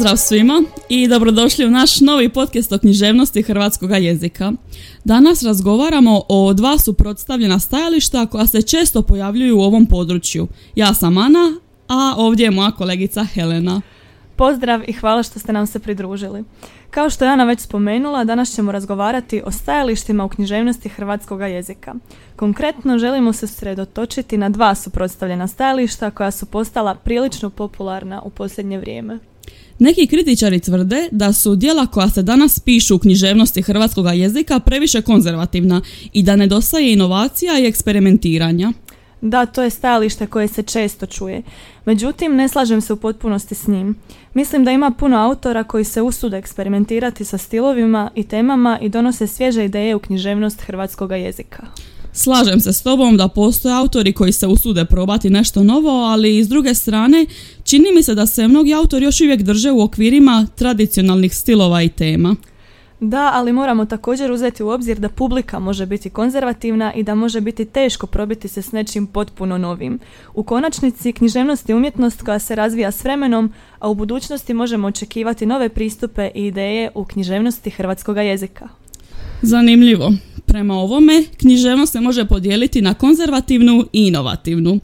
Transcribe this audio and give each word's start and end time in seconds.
Pozdrav 0.00 0.16
svima 0.16 0.62
i 0.88 1.08
dobrodošli 1.08 1.66
u 1.66 1.70
naš 1.70 2.00
novi 2.00 2.28
podcast 2.28 2.72
o 2.72 2.78
književnosti 2.78 3.42
hrvatskog 3.42 3.90
jezika. 3.90 4.52
Danas 5.04 5.42
razgovaramo 5.42 6.22
o 6.28 6.52
dva 6.52 6.78
suprotstavljena 6.78 7.58
stajališta 7.58 8.26
koja 8.26 8.46
se 8.46 8.62
često 8.62 9.02
pojavljuju 9.02 9.58
u 9.58 9.62
ovom 9.62 9.86
području. 9.86 10.48
Ja 10.74 10.94
sam 10.94 11.18
Ana, 11.18 11.58
a 11.88 12.14
ovdje 12.16 12.44
je 12.44 12.50
moja 12.50 12.70
kolegica 12.70 13.24
Helena. 13.24 13.80
Pozdrav 14.36 14.80
i 14.86 14.92
hvala 14.92 15.22
što 15.22 15.38
ste 15.38 15.52
nam 15.52 15.66
se 15.66 15.78
pridružili. 15.78 16.44
Kao 16.90 17.10
što 17.10 17.24
je 17.24 17.30
Ana 17.30 17.44
već 17.44 17.60
spomenula, 17.60 18.24
danas 18.24 18.54
ćemo 18.54 18.72
razgovarati 18.72 19.42
o 19.44 19.50
stajalištima 19.50 20.24
u 20.24 20.28
književnosti 20.28 20.88
hrvatskog 20.88 21.40
jezika. 21.40 21.94
Konkretno 22.36 22.98
želimo 22.98 23.32
se 23.32 23.46
sredotočiti 23.46 24.36
na 24.36 24.48
dva 24.48 24.74
suprotstavljena 24.74 25.46
stajališta 25.46 26.10
koja 26.10 26.30
su 26.30 26.46
postala 26.46 26.94
prilično 26.94 27.50
popularna 27.50 28.22
u 28.22 28.30
posljednje 28.30 28.78
vrijeme. 28.78 29.18
Neki 29.80 30.06
kritičari 30.06 30.60
tvrde 30.60 31.08
da 31.10 31.32
su 31.32 31.56
djela 31.56 31.86
koja 31.86 32.08
se 32.08 32.22
danas 32.22 32.60
pišu 32.60 32.96
u 32.96 32.98
književnosti 32.98 33.62
hrvatskog 33.62 34.06
jezika 34.14 34.60
previše 34.60 35.02
konzervativna 35.02 35.80
i 36.12 36.22
da 36.22 36.36
nedostaje 36.36 36.92
inovacija 36.92 37.58
i 37.58 37.66
eksperimentiranja. 37.66 38.72
Da, 39.20 39.46
to 39.46 39.62
je 39.62 39.70
stajalište 39.70 40.26
koje 40.26 40.48
se 40.48 40.62
često 40.62 41.06
čuje. 41.06 41.42
Međutim, 41.84 42.36
ne 42.36 42.48
slažem 42.48 42.80
se 42.80 42.92
u 42.92 42.96
potpunosti 42.96 43.54
s 43.54 43.66
njim. 43.66 43.96
Mislim 44.34 44.64
da 44.64 44.70
ima 44.70 44.90
puno 44.90 45.16
autora 45.16 45.64
koji 45.64 45.84
se 45.84 46.02
usude 46.02 46.38
eksperimentirati 46.38 47.24
sa 47.24 47.38
stilovima 47.38 48.10
i 48.14 48.24
temama 48.24 48.78
i 48.82 48.88
donose 48.88 49.26
svježe 49.26 49.64
ideje 49.64 49.94
u 49.94 49.98
književnost 49.98 50.60
hrvatskog 50.60 51.12
jezika. 51.12 51.66
Slažem 52.12 52.60
se 52.60 52.72
s 52.72 52.82
tobom 52.82 53.16
da 53.16 53.28
postoje 53.28 53.74
autori 53.74 54.12
koji 54.12 54.32
se 54.32 54.46
usude 54.46 54.84
probati 54.84 55.30
nešto 55.30 55.62
novo, 55.62 55.90
ali 55.90 56.44
s 56.44 56.48
druge 56.48 56.74
strane 56.74 57.26
čini 57.64 57.92
mi 57.94 58.02
se 58.02 58.14
da 58.14 58.26
se 58.26 58.48
mnogi 58.48 58.74
autori 58.74 59.04
još 59.04 59.20
uvijek 59.20 59.42
drže 59.42 59.70
u 59.70 59.82
okvirima 59.82 60.46
tradicionalnih 60.56 61.36
stilova 61.36 61.82
i 61.82 61.88
tema. 61.88 62.36
Da, 63.00 63.30
ali 63.34 63.52
moramo 63.52 63.84
također 63.84 64.32
uzeti 64.32 64.62
u 64.62 64.68
obzir 64.68 64.98
da 64.98 65.08
publika 65.08 65.58
može 65.58 65.86
biti 65.86 66.10
konzervativna 66.10 66.94
i 66.94 67.02
da 67.02 67.14
može 67.14 67.40
biti 67.40 67.64
teško 67.64 68.06
probiti 68.06 68.48
se 68.48 68.62
s 68.62 68.72
nečim 68.72 69.06
potpuno 69.06 69.58
novim. 69.58 69.98
U 70.34 70.42
konačnici, 70.42 71.12
književnost 71.12 71.68
je 71.68 71.74
umjetnost 71.74 72.22
koja 72.22 72.38
se 72.38 72.54
razvija 72.54 72.90
s 72.90 73.04
vremenom, 73.04 73.52
a 73.78 73.88
u 73.88 73.94
budućnosti 73.94 74.54
možemo 74.54 74.88
očekivati 74.88 75.46
nove 75.46 75.68
pristupe 75.68 76.30
i 76.34 76.46
ideje 76.46 76.90
u 76.94 77.04
književnosti 77.04 77.70
hrvatskog 77.70 78.16
jezika. 78.16 78.68
Zanimljivo. 79.42 80.12
Prema 80.50 80.74
ovome, 80.74 81.24
književnost 81.36 81.92
se 81.92 82.00
može 82.00 82.24
podijeliti 82.24 82.82
na 82.82 82.94
konzervativnu 82.94 83.84
i 83.92 84.06
inovativnu. 84.06 84.80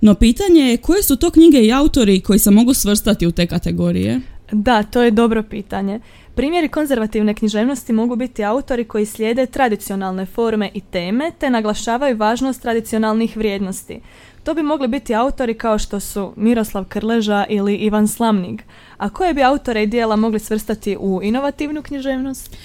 No 0.00 0.14
pitanje 0.14 0.60
je 0.60 0.76
koje 0.76 1.02
su 1.02 1.16
to 1.16 1.30
knjige 1.30 1.58
i 1.58 1.72
autori 1.72 2.20
koji 2.20 2.38
se 2.38 2.50
mogu 2.50 2.74
svrstati 2.74 3.26
u 3.26 3.32
te 3.32 3.46
kategorije? 3.46 4.20
Da, 4.52 4.82
to 4.82 5.02
je 5.02 5.10
dobro 5.10 5.42
pitanje. 5.42 6.00
Primjeri 6.34 6.68
konzervativne 6.68 7.34
književnosti 7.34 7.92
mogu 7.92 8.16
biti 8.16 8.44
autori 8.44 8.84
koji 8.84 9.06
slijede 9.06 9.46
tradicionalne 9.46 10.26
forme 10.26 10.70
i 10.74 10.80
teme 10.80 11.30
te 11.38 11.50
naglašavaju 11.50 12.16
važnost 12.16 12.62
tradicionalnih 12.62 13.36
vrijednosti. 13.36 14.00
To 14.44 14.54
bi 14.54 14.62
mogli 14.62 14.88
biti 14.88 15.14
autori 15.14 15.54
kao 15.54 15.78
što 15.78 16.00
su 16.00 16.32
Miroslav 16.36 16.84
Krleža 16.84 17.46
ili 17.48 17.74
Ivan 17.74 18.08
Slamnig. 18.08 18.62
A 18.96 19.08
koje 19.08 19.34
bi 19.34 19.42
autore 19.42 19.82
i 19.82 19.86
dijela 19.86 20.16
mogli 20.16 20.38
svrstati 20.38 20.96
u 21.00 21.20
inovativnu 21.22 21.82
književnost? 21.82 22.56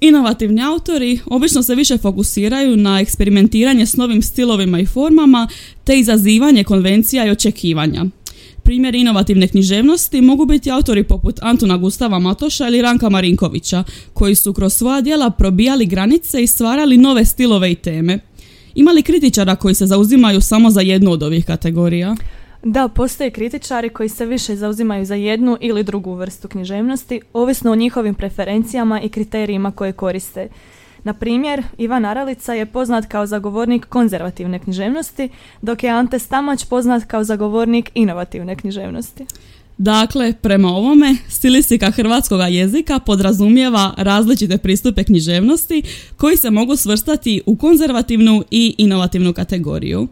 Inovativni 0.00 0.62
autori 0.62 1.20
obično 1.26 1.62
se 1.62 1.74
više 1.74 1.98
fokusiraju 1.98 2.76
na 2.76 3.00
eksperimentiranje 3.00 3.86
s 3.86 3.96
novim 3.96 4.22
stilovima 4.22 4.80
i 4.80 4.86
formama 4.86 5.48
te 5.84 5.98
izazivanje 5.98 6.64
konvencija 6.64 7.26
i 7.26 7.30
očekivanja. 7.30 8.04
Primjer 8.62 8.94
inovativne 8.94 9.48
književnosti 9.48 10.20
mogu 10.20 10.46
biti 10.46 10.70
autori 10.70 11.02
poput 11.02 11.38
Antuna 11.42 11.76
Gustava 11.76 12.18
Matoša 12.18 12.68
ili 12.68 12.82
Ranka 12.82 13.08
Marinkovića, 13.08 13.84
koji 14.12 14.34
su 14.34 14.52
kroz 14.52 14.74
svoja 14.74 15.00
djela 15.00 15.30
probijali 15.30 15.86
granice 15.86 16.42
i 16.42 16.46
stvarali 16.46 16.96
nove 16.96 17.24
stilove 17.24 17.72
i 17.72 17.74
teme. 17.74 18.18
Ima 18.74 18.90
li 18.90 19.02
kritičara 19.02 19.56
koji 19.56 19.74
se 19.74 19.86
zauzimaju 19.86 20.40
samo 20.40 20.70
za 20.70 20.80
jednu 20.80 21.10
od 21.10 21.22
ovih 21.22 21.44
kategorija? 21.44 22.16
Da, 22.64 22.88
postoje 22.88 23.30
kritičari 23.30 23.88
koji 23.88 24.08
se 24.08 24.26
više 24.26 24.56
zauzimaju 24.56 25.04
za 25.04 25.14
jednu 25.14 25.56
ili 25.60 25.84
drugu 25.84 26.14
vrstu 26.14 26.48
književnosti, 26.48 27.20
ovisno 27.32 27.72
o 27.72 27.76
njihovim 27.76 28.14
preferencijama 28.14 29.00
i 29.00 29.08
kriterijima 29.08 29.70
koje 29.70 29.92
koriste. 29.92 30.48
Na 31.04 31.14
primjer, 31.14 31.62
Ivan 31.78 32.04
Aralica 32.04 32.54
je 32.54 32.66
poznat 32.66 33.06
kao 33.06 33.26
zagovornik 33.26 33.86
konzervativne 33.86 34.58
književnosti, 34.58 35.28
dok 35.62 35.82
je 35.82 35.90
Ante 35.90 36.18
Stamać 36.18 36.64
poznat 36.64 37.04
kao 37.04 37.24
zagovornik 37.24 37.90
inovativne 37.94 38.56
književnosti. 38.56 39.26
Dakle, 39.78 40.32
prema 40.32 40.68
ovome, 40.68 41.16
stilistika 41.28 41.90
hrvatskog 41.90 42.40
jezika 42.50 42.98
podrazumijeva 42.98 43.94
različite 43.96 44.58
pristupe 44.58 45.04
književnosti 45.04 45.82
koji 46.16 46.36
se 46.36 46.50
mogu 46.50 46.76
svrstati 46.76 47.40
u 47.46 47.56
konzervativnu 47.56 48.44
i 48.50 48.74
inovativnu 48.78 49.32
kategoriju. 49.32 50.08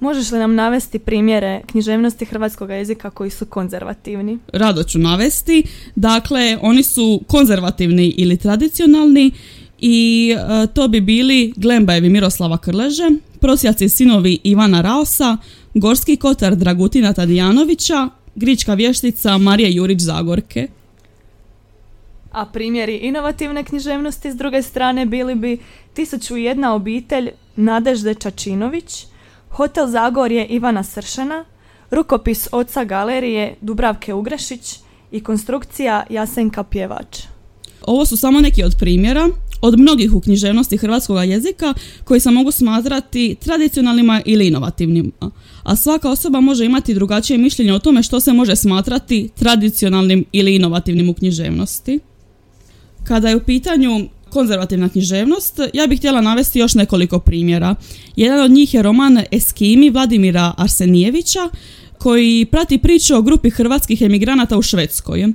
Možeš 0.00 0.30
li 0.30 0.38
nam 0.38 0.54
navesti 0.54 0.98
primjere 0.98 1.60
književnosti 1.66 2.24
hrvatskog 2.24 2.70
jezika 2.70 3.10
koji 3.10 3.30
su 3.30 3.46
konzervativni? 3.46 4.38
Rado 4.52 4.82
ću 4.82 4.98
navesti. 4.98 5.62
Dakle, 5.94 6.58
oni 6.62 6.82
su 6.82 7.20
konzervativni 7.26 8.14
ili 8.16 8.36
tradicionalni 8.36 9.30
i 9.78 10.34
e, 10.38 10.66
to 10.66 10.88
bi 10.88 11.00
bili 11.00 11.52
Glembajevi 11.56 12.08
Miroslava 12.08 12.58
Krleže, 12.58 13.10
prosjaci 13.40 13.88
sinovi 13.88 14.38
Ivana 14.44 14.80
Raosa, 14.80 15.36
Gorski 15.74 16.16
kotar 16.16 16.56
Dragutina 16.56 17.12
Tadijanovića, 17.12 18.08
Grička 18.34 18.74
vještica 18.74 19.38
Marije 19.38 19.74
Jurić 19.74 20.00
Zagorke. 20.00 20.68
A 22.32 22.46
primjeri 22.46 22.96
inovativne 22.96 23.64
književnosti 23.64 24.30
s 24.30 24.36
druge 24.36 24.62
strane 24.62 25.06
bili 25.06 25.34
bi 25.34 25.58
Tisuću 25.94 26.36
jedna 26.36 26.74
obitelj 26.74 27.30
Nadežde 27.56 28.14
Čačinović, 28.14 29.04
Hotel 29.58 29.86
Zagorje 29.86 30.46
Ivana 30.46 30.82
Sršena, 30.82 31.44
rukopis 31.90 32.48
oca 32.52 32.84
galerije 32.84 33.54
Dubravke 33.60 34.14
Ugrešić 34.14 34.76
i 35.12 35.20
konstrukcija 35.20 36.06
Jasenka 36.10 36.62
Pjevač. 36.62 37.18
Ovo 37.82 38.06
su 38.06 38.16
samo 38.16 38.40
neki 38.40 38.64
od 38.64 38.76
primjera 38.78 39.28
od 39.60 39.78
mnogih 39.78 40.14
u 40.14 40.20
književnosti 40.20 40.76
hrvatskog 40.76 41.24
jezika 41.24 41.74
koji 42.04 42.20
se 42.20 42.30
mogu 42.30 42.50
smatrati 42.50 43.36
tradicionalnima 43.40 44.22
ili 44.24 44.46
inovativnima, 44.46 45.30
a 45.62 45.76
svaka 45.76 46.10
osoba 46.10 46.40
može 46.40 46.64
imati 46.64 46.94
drugačije 46.94 47.38
mišljenje 47.38 47.72
o 47.72 47.78
tome 47.78 48.02
što 48.02 48.20
se 48.20 48.32
može 48.32 48.56
smatrati 48.56 49.30
tradicionalnim 49.34 50.24
ili 50.32 50.56
inovativnim 50.56 51.08
u 51.08 51.14
književnosti. 51.14 52.00
Kada 53.04 53.28
je 53.28 53.36
u 53.36 53.40
pitanju 53.40 54.08
konzervativna 54.30 54.88
književnost, 54.88 55.60
ja 55.74 55.86
bih 55.86 55.98
htjela 55.98 56.20
navesti 56.20 56.58
još 56.58 56.74
nekoliko 56.74 57.18
primjera. 57.18 57.74
Jedan 58.16 58.40
od 58.40 58.50
njih 58.50 58.74
je 58.74 58.82
roman 58.82 59.18
Eskimi 59.32 59.90
Vladimira 59.90 60.54
Arsenijevića 60.56 61.48
koji 61.98 62.44
prati 62.44 62.78
priču 62.78 63.16
o 63.16 63.22
grupi 63.22 63.50
hrvatskih 63.50 64.02
emigranata 64.02 64.58
u 64.58 64.62
Švedskoj. 64.62 65.32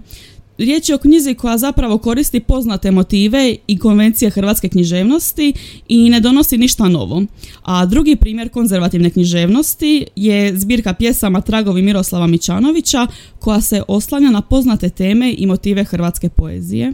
Riječ 0.58 0.90
je 0.90 0.96
o 0.96 0.98
knjizi 0.98 1.34
koja 1.34 1.58
zapravo 1.58 1.98
koristi 1.98 2.40
poznate 2.40 2.92
motive 2.92 3.56
i 3.68 3.78
konvencije 3.78 4.32
hrvatske 4.32 4.70
književnosti 4.70 5.53
i 5.88 6.09
ne 6.09 6.20
donosi 6.20 6.58
ništa 6.58 6.90
novo. 6.90 7.23
A 7.64 7.85
drugi 7.85 8.16
primjer 8.16 8.50
konzervativne 8.50 9.09
književnosti 9.09 10.06
je 10.16 10.58
zbirka 10.58 10.94
pjesama 10.94 11.41
Tragovi 11.41 11.82
Miroslava 11.82 12.28
Mičanovića 12.28 13.08
koja 13.40 13.62
se 13.62 13.84
oslanja 13.88 14.29
na 14.29 14.41
poznate 14.41 14.90
teme 14.90 15.34
i 15.38 15.46
motive 15.46 15.84
hrvatske 15.84 16.29
poezije. 16.29 16.94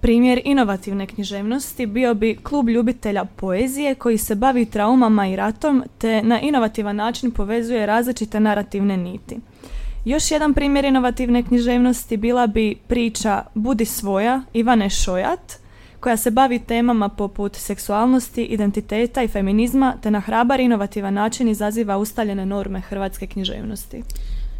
Primjer 0.00 0.40
inovativne 0.44 1.06
književnosti 1.06 1.86
bio 1.86 2.14
bi 2.14 2.36
klub 2.42 2.68
ljubitelja 2.68 3.24
poezije 3.24 3.94
koji 3.94 4.18
se 4.18 4.34
bavi 4.34 4.66
traumama 4.66 5.26
i 5.28 5.36
ratom 5.36 5.84
te 5.98 6.22
na 6.22 6.40
inovativan 6.40 6.96
način 6.96 7.30
povezuje 7.30 7.86
različite 7.86 8.40
narativne 8.40 8.96
niti. 8.96 9.36
Još 10.04 10.30
jedan 10.30 10.54
primjer 10.54 10.84
inovativne 10.84 11.42
književnosti 11.42 12.16
bila 12.16 12.46
bi 12.46 12.76
priča 12.86 13.42
Budi 13.54 13.84
svoja 13.84 14.42
Ivane 14.52 14.90
Šojat 14.90 15.58
koja 16.00 16.16
se 16.16 16.30
bavi 16.30 16.58
temama 16.58 17.08
poput 17.08 17.56
seksualnosti, 17.56 18.44
identiteta 18.44 19.22
i 19.22 19.28
feminizma 19.28 19.94
te 20.02 20.10
na 20.10 20.20
hrabar 20.20 20.60
inovativan 20.60 21.14
način 21.14 21.48
izaziva 21.48 21.98
ustaljene 21.98 22.46
norme 22.46 22.80
hrvatske 22.80 23.26
književnosti. 23.26 24.02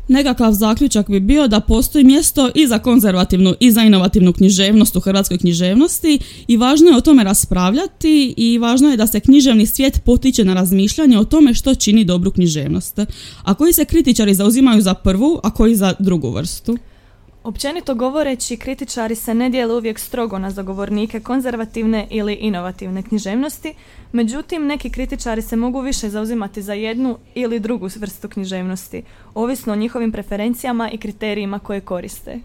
Nekakav 0.09 0.53
zaključak 0.53 1.11
bi 1.11 1.21
bio 1.21 1.49
da 1.49 1.61
postoji 1.61 2.05
mjesto 2.05 2.51
i 2.55 2.67
za 2.67 2.79
konzervativnu 2.79 3.55
i 3.61 3.71
za 3.73 3.83
inovativnu 3.83 4.33
književnost 4.33 4.97
u 4.97 5.01
hrvatskoj 5.01 5.39
književnosti 5.39 6.19
i 6.49 6.57
važno 6.57 6.91
je 6.91 6.97
o 6.97 7.01
tome 7.01 7.25
raspravljati 7.25 8.35
i 8.37 8.59
važno 8.59 8.91
je 8.91 8.97
da 8.97 9.07
se 9.07 9.21
književni 9.21 9.67
svijet 9.67 10.01
potiče 10.05 10.45
na 10.45 10.55
razmišljanje 10.55 11.19
o 11.19 11.25
tome 11.25 11.55
što 11.55 11.75
čini 11.75 12.05
dobru 12.05 12.31
književnost. 12.31 12.99
A 13.43 13.55
koji 13.55 13.73
se 13.73 13.85
kritičari 13.85 14.35
zauzimaju 14.35 14.83
za 14.83 14.95
prvu, 14.95 15.41
a 15.43 15.51
koji 15.51 15.77
za 15.77 15.95
drugu 15.99 16.31
vrstu? 16.31 16.79
Općenito 17.49 17.95
govoreći, 17.95 18.57
kritičari 18.57 19.15
se 19.15 19.35
ne 19.35 19.51
dijele 19.51 19.75
uvijek 19.75 19.99
strogo 19.99 20.39
na 20.39 20.51
zagovornike 20.51 21.21
konzervativne 21.21 22.07
ili 22.11 22.35
inovativne 22.35 23.03
književnosti, 23.03 23.75
međutim 24.13 24.67
neki 24.67 24.91
kritičari 24.91 25.43
se 25.43 25.57
mogu 25.57 25.81
više 25.81 26.09
zauzimati 26.09 26.63
za 26.63 26.73
jednu 26.73 27.19
ili 27.35 27.61
drugu 27.61 27.89
vrstu 27.97 28.29
književnosti, 28.29 29.03
ovisno 29.35 29.73
o 29.73 29.77
njihovim 29.77 30.13
preferencijama 30.13 30.91
i 30.91 30.99
kriterijima 30.99 31.59
koje 31.59 31.81
koriste. 31.81 32.39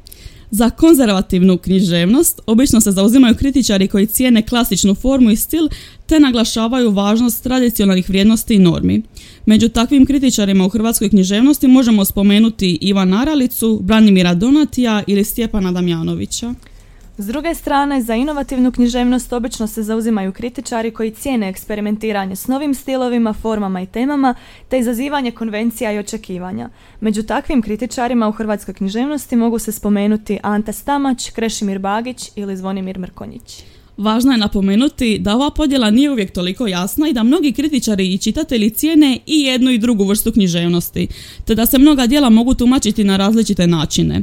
Za 0.53 0.69
konzervativnu 0.69 1.57
književnost 1.57 2.41
obično 2.45 2.81
se 2.81 2.91
zauzimaju 2.91 3.35
kritičari 3.35 3.87
koji 3.87 4.07
cijene 4.07 4.41
klasičnu 4.41 4.95
formu 4.95 5.31
i 5.31 5.35
stil 5.35 5.67
te 6.05 6.19
naglašavaju 6.19 6.91
važnost 6.91 7.43
tradicionalnih 7.43 8.09
vrijednosti 8.09 8.53
i 8.53 8.59
normi. 8.59 9.01
Među 9.45 9.69
takvim 9.69 10.05
kritičarima 10.05 10.65
u 10.65 10.69
hrvatskoj 10.69 11.09
književnosti 11.09 11.67
možemo 11.67 12.05
spomenuti 12.05 12.77
Ivan 12.81 13.13
Aralicu, 13.13 13.79
Branimira 13.83 14.33
Donatija 14.33 15.03
ili 15.07 15.23
Stjepana 15.23 15.71
Damjanovića. 15.71 16.53
S 17.17 17.27
druge 17.27 17.55
strane, 17.55 18.01
za 18.01 18.15
inovativnu 18.15 18.71
književnost 18.71 19.33
obično 19.33 19.67
se 19.67 19.83
zauzimaju 19.83 20.31
kritičari 20.31 20.91
koji 20.91 21.11
cijene 21.11 21.49
eksperimentiranje 21.49 22.35
s 22.35 22.47
novim 22.47 22.73
stilovima, 22.73 23.33
formama 23.33 23.81
i 23.81 23.85
temama, 23.85 24.35
te 24.69 24.79
izazivanje 24.79 25.31
konvencija 25.31 25.91
i 25.91 25.99
očekivanja. 25.99 26.69
Među 27.01 27.23
takvim 27.23 27.61
kritičarima 27.61 28.27
u 28.27 28.31
hrvatskoj 28.31 28.73
književnosti 28.73 29.35
mogu 29.35 29.59
se 29.59 29.71
spomenuti 29.71 30.39
Ante 30.43 30.73
Stamać, 30.73 31.29
Krešimir 31.29 31.79
Bagić 31.79 32.29
ili 32.35 32.57
Zvonimir 32.57 32.99
Mrkonjić. 32.99 33.63
Važno 33.97 34.31
je 34.31 34.37
napomenuti 34.37 35.19
da 35.19 35.35
ova 35.35 35.49
podjela 35.49 35.91
nije 35.91 36.11
uvijek 36.11 36.33
toliko 36.33 36.67
jasna 36.67 37.07
i 37.07 37.13
da 37.13 37.23
mnogi 37.23 37.51
kritičari 37.51 38.13
i 38.13 38.17
čitatelji 38.17 38.69
cijene 38.69 39.19
i 39.25 39.41
jednu 39.41 39.71
i 39.71 39.77
drugu 39.77 40.03
vrstu 40.03 40.31
književnosti, 40.31 41.07
te 41.45 41.55
da 41.55 41.65
se 41.65 41.77
mnoga 41.77 42.07
djela 42.07 42.29
mogu 42.29 42.53
tumačiti 42.53 43.03
na 43.03 43.17
različite 43.17 43.67
načine. 43.67 44.21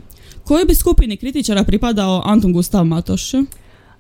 Kojoj 0.51 0.65
bi 0.65 0.75
skupini 0.75 1.17
kritičara 1.17 1.65
pripadao 1.65 2.23
Anton 2.25 2.53
Gustav 2.53 2.85
Matoš? 2.85 3.33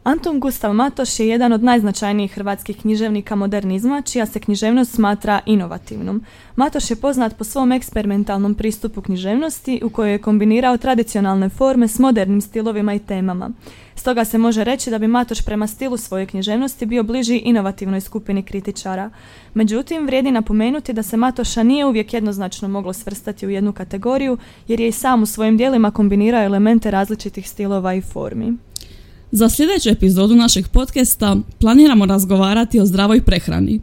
Anton 0.03 0.41
Gustav 0.41 0.75
Matoš 0.75 1.21
je 1.21 1.29
jedan 1.29 1.53
od 1.53 1.63
najznačajnijih 1.63 2.33
hrvatskih 2.35 2.77
književnika 2.81 3.35
modernizma, 3.35 4.03
čija 4.03 4.27
se 4.27 4.41
književnost 4.41 4.95
smatra 4.95 5.41
inovativnom. 5.47 6.25
Matoš 6.57 6.91
je 6.91 6.97
poznat 6.97 7.37
po 7.39 7.45
svom 7.45 7.73
eksperimentalnom 7.73 8.55
pristupu 8.55 9.03
književnosti 9.03 9.81
u 9.85 9.91
kojoj 9.91 10.13
je 10.13 10.19
kombinirao 10.19 10.77
tradicionalne 10.77 11.49
forme 11.49 11.89
s 11.89 11.99
modernim 11.99 12.41
stilovima 12.41 12.95
i 12.95 12.99
temama. 12.99 13.51
Stoga 13.95 14.25
se 14.25 14.39
može 14.39 14.65
reći 14.65 14.91
da 14.91 14.99
bi 14.99 15.07
Matoš 15.07 15.45
prema 15.45 15.67
stilu 15.67 15.97
svoje 15.97 16.27
književnosti 16.27 16.87
bio 16.87 17.03
bliži 17.03 17.37
inovativnoj 17.37 18.01
skupini 18.01 18.43
kritičara. 18.43 19.11
Međutim, 19.55 20.07
vrijedi 20.07 20.31
napomenuti 20.31 20.93
da 20.93 21.03
se 21.03 21.17
Matoša 21.17 21.63
nije 21.63 21.87
uvijek 21.87 22.15
jednoznačno 22.15 22.69
moglo 22.69 22.93
svrstati 22.93 23.47
u 23.47 23.51
jednu 23.51 23.73
kategoriju, 23.73 24.39
jer 24.69 24.81
je 24.81 24.89
i 24.89 24.93
sam 24.93 25.23
u 25.23 25.27
svojim 25.27 25.57
dijelima 25.57 25.91
kombinirao 25.91 26.45
elemente 26.45 26.91
različitih 26.91 27.49
stilova 27.49 27.95
i 27.95 28.01
formi. 28.01 28.70
Za 29.33 29.49
sljedeću 29.49 29.89
epizodu 29.89 30.35
našeg 30.35 30.69
podcasta 30.69 31.37
planiramo 31.59 32.07
razgovarati 32.07 32.81
o 32.81 32.87
zdravoj 32.87 33.21
prehrani. 33.21 33.81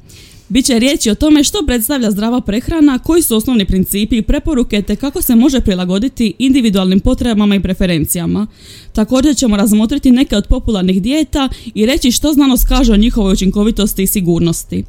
Biće 0.50 0.80
riječi 0.80 1.10
o 1.10 1.16
tome 1.16 1.44
što 1.44 1.66
predstavlja 1.66 2.12
zdrava 2.12 2.42
prehrana, 2.42 3.00
koji 3.00 3.22
su 3.22 3.36
osnovni 3.36 3.66
principi 3.66 4.18
i 4.18 4.22
preporuke 4.22 4.82
te 4.82 4.96
kako 4.96 5.22
se 5.22 5.36
može 5.36 5.62
prilagoditi 5.62 6.34
individualnim 6.40 7.00
potrebama 7.00 7.56
i 7.56 7.60
preferencijama. 7.60 8.48
Također 8.94 9.36
ćemo 9.36 9.58
razmotriti 9.58 10.12
neke 10.12 10.36
od 10.36 10.48
popularnih 10.48 11.02
dijeta 11.02 11.50
i 11.74 11.86
reći 11.86 12.12
što 12.12 12.34
znanost 12.34 12.68
kaže 12.68 12.94
o 12.94 12.98
njihovoj 12.98 13.34
učinkovitosti 13.34 14.04
i 14.04 14.08
sigurnosti. 14.08 14.84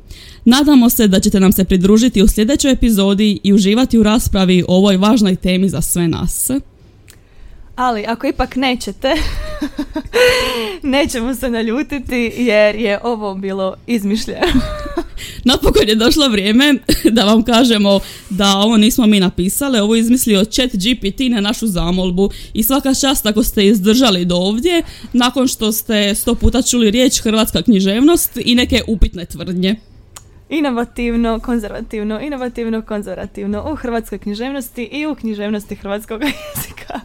Nadamo 0.45 0.91
se 0.91 1.09
da 1.09 1.21
ćete 1.21 1.41
nam 1.41 1.53
se 1.53 1.65
pridružiti 1.65 2.23
u 2.23 2.29
sljedećoj 2.29 2.73
epizodi 2.73 3.39
i 3.43 3.53
uživati 3.53 3.99
u 3.99 4.03
raspravi 4.03 4.65
o 4.69 4.77
ovoj 4.77 4.97
važnoj 4.97 5.37
temi 5.37 5.69
za 5.69 5.83
sve 5.83 6.09
nas. 6.09 6.51
Ali 7.79 8.05
ako 8.09 8.27
ipak 8.27 8.57
nećete, 8.57 9.15
nećemo 10.83 11.35
se 11.35 11.51
naljutiti 11.51 12.33
jer 12.37 12.77
je 12.77 12.99
ovo 13.03 13.35
bilo 13.35 13.77
izmišljeno. 13.87 14.47
Napokon 15.45 15.89
je 15.89 15.95
došlo 15.95 16.29
vrijeme 16.29 16.75
da 17.17 17.25
vam 17.25 17.45
kažemo 17.45 18.01
da 18.31 18.57
ovo 18.57 18.77
nismo 18.77 19.07
mi 19.07 19.21
napisali, 19.21 19.79
ovo 19.79 19.95
je 19.95 20.01
izmislio 20.01 20.45
chat 20.45 20.71
GPT 20.73 21.21
na 21.31 21.41
našu 21.41 21.67
zamolbu 21.67 22.31
i 22.55 22.63
svaka 22.63 22.95
čast 22.95 23.27
ako 23.27 23.43
ste 23.43 23.67
izdržali 23.67 24.25
do 24.25 24.37
ovdje 24.37 24.83
nakon 25.13 25.49
što 25.49 25.73
ste 25.73 26.15
sto 26.15 26.35
puta 26.35 26.63
čuli 26.63 26.91
riječ 26.91 27.21
hrvatska 27.21 27.63
književnost 27.63 28.39
i 28.45 28.55
neke 28.55 28.83
upitne 28.87 29.25
tvrdnje 29.25 29.77
inovativno, 30.49 31.41
konzervativno, 31.41 32.21
inovativno, 32.21 32.83
konzervativno 32.83 33.73
u 33.73 33.77
hrvatskoj 33.77 34.19
književnosti 34.19 34.83
i 34.83 35.07
u 35.07 35.15
književnosti 35.15 35.75
hrvatskog 35.75 36.23
jezika. 36.57 37.01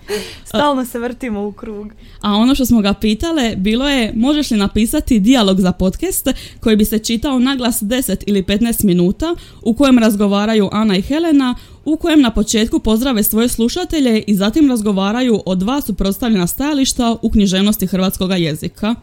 Stalno 0.46 0.86
se 0.86 1.00
vrtimo 1.00 1.48
u 1.48 1.52
krug. 1.52 1.92
A 2.22 2.34
ono 2.34 2.56
što 2.56 2.66
smo 2.66 2.82
ga 2.82 2.94
pitale 2.94 3.56
bilo 3.56 3.90
je 3.90 4.14
možeš 4.16 4.52
li 4.52 4.58
napisati 4.58 5.20
dijalog 5.20 5.62
za 5.62 5.72
podcast 5.72 6.28
koji 6.60 6.76
bi 6.76 6.86
se 6.86 7.00
čitao 7.00 7.40
naglas 7.40 7.82
10 7.82 8.24
ili 8.28 8.44
15 8.44 8.86
minuta 8.86 9.36
u 9.62 9.74
kojem 9.74 10.00
razgovaraju 10.00 10.70
Ana 10.72 10.98
i 10.98 11.02
Helena 11.02 11.56
u 11.86 11.98
kojem 11.98 12.22
na 12.22 12.32
početku 12.32 12.80
pozdrave 12.80 13.24
svoje 13.24 13.50
slušatelje 13.50 14.24
i 14.28 14.36
zatim 14.36 14.70
razgovaraju 14.70 15.42
o 15.46 15.56
dva 15.56 15.82
suprotstavljena 15.82 16.48
stajališta 16.48 17.16
u 17.22 17.32
književnosti 17.32 17.88
hrvatskog 17.88 18.32
jezika 18.32 18.96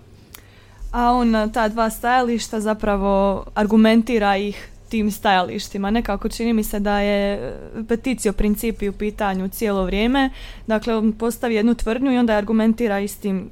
a 0.90 1.12
on 1.12 1.50
ta 1.52 1.68
dva 1.68 1.90
stajališta 1.90 2.60
zapravo 2.60 3.44
argumentira 3.54 4.36
ih 4.36 4.68
tim 4.88 5.10
stajalištima. 5.10 5.90
Nekako 5.90 6.28
čini 6.28 6.52
mi 6.52 6.64
se 6.64 6.80
da 6.80 6.98
je 6.98 7.34
e, 7.34 7.52
peticijo 7.88 8.32
principi 8.32 8.88
u 8.88 8.92
pitanju 8.92 9.48
cijelo 9.48 9.84
vrijeme. 9.84 10.30
Dakle, 10.66 10.96
on 10.96 11.12
postavi 11.12 11.54
jednu 11.54 11.74
tvrdnju 11.74 12.12
i 12.12 12.18
onda 12.18 12.32
argumentira 12.32 13.00
istim 13.00 13.50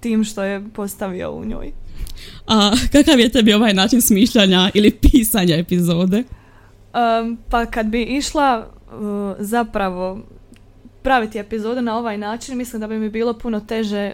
tim 0.00 0.24
što 0.24 0.42
je 0.42 0.64
postavio 0.74 1.32
u 1.32 1.44
njoj. 1.44 1.72
A 2.46 2.72
kakav 2.92 3.20
je 3.20 3.28
tebi 3.28 3.52
ovaj 3.52 3.74
način 3.74 4.02
smišljanja 4.02 4.70
ili 4.74 4.90
pisanja 4.90 5.56
epizode? 5.56 6.22
pa 7.50 7.66
kad 7.66 7.86
bi 7.86 8.02
išla 8.02 8.66
uh, 8.66 9.36
zapravo 9.38 10.18
praviti 11.02 11.38
epizode 11.38 11.82
na 11.82 11.98
ovaj 11.98 12.18
način, 12.18 12.58
mislim 12.58 12.80
da 12.80 12.86
bi 12.86 12.98
mi 12.98 13.08
bilo 13.08 13.32
puno 13.38 13.60
teže 13.60 14.12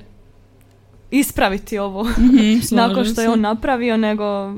ispraviti 1.11 1.79
ovo 1.79 2.05
mm 2.05 2.61
nakon 2.77 3.05
što 3.05 3.21
je 3.21 3.29
on 3.29 3.41
napravio 3.41 3.97
nego 3.97 4.55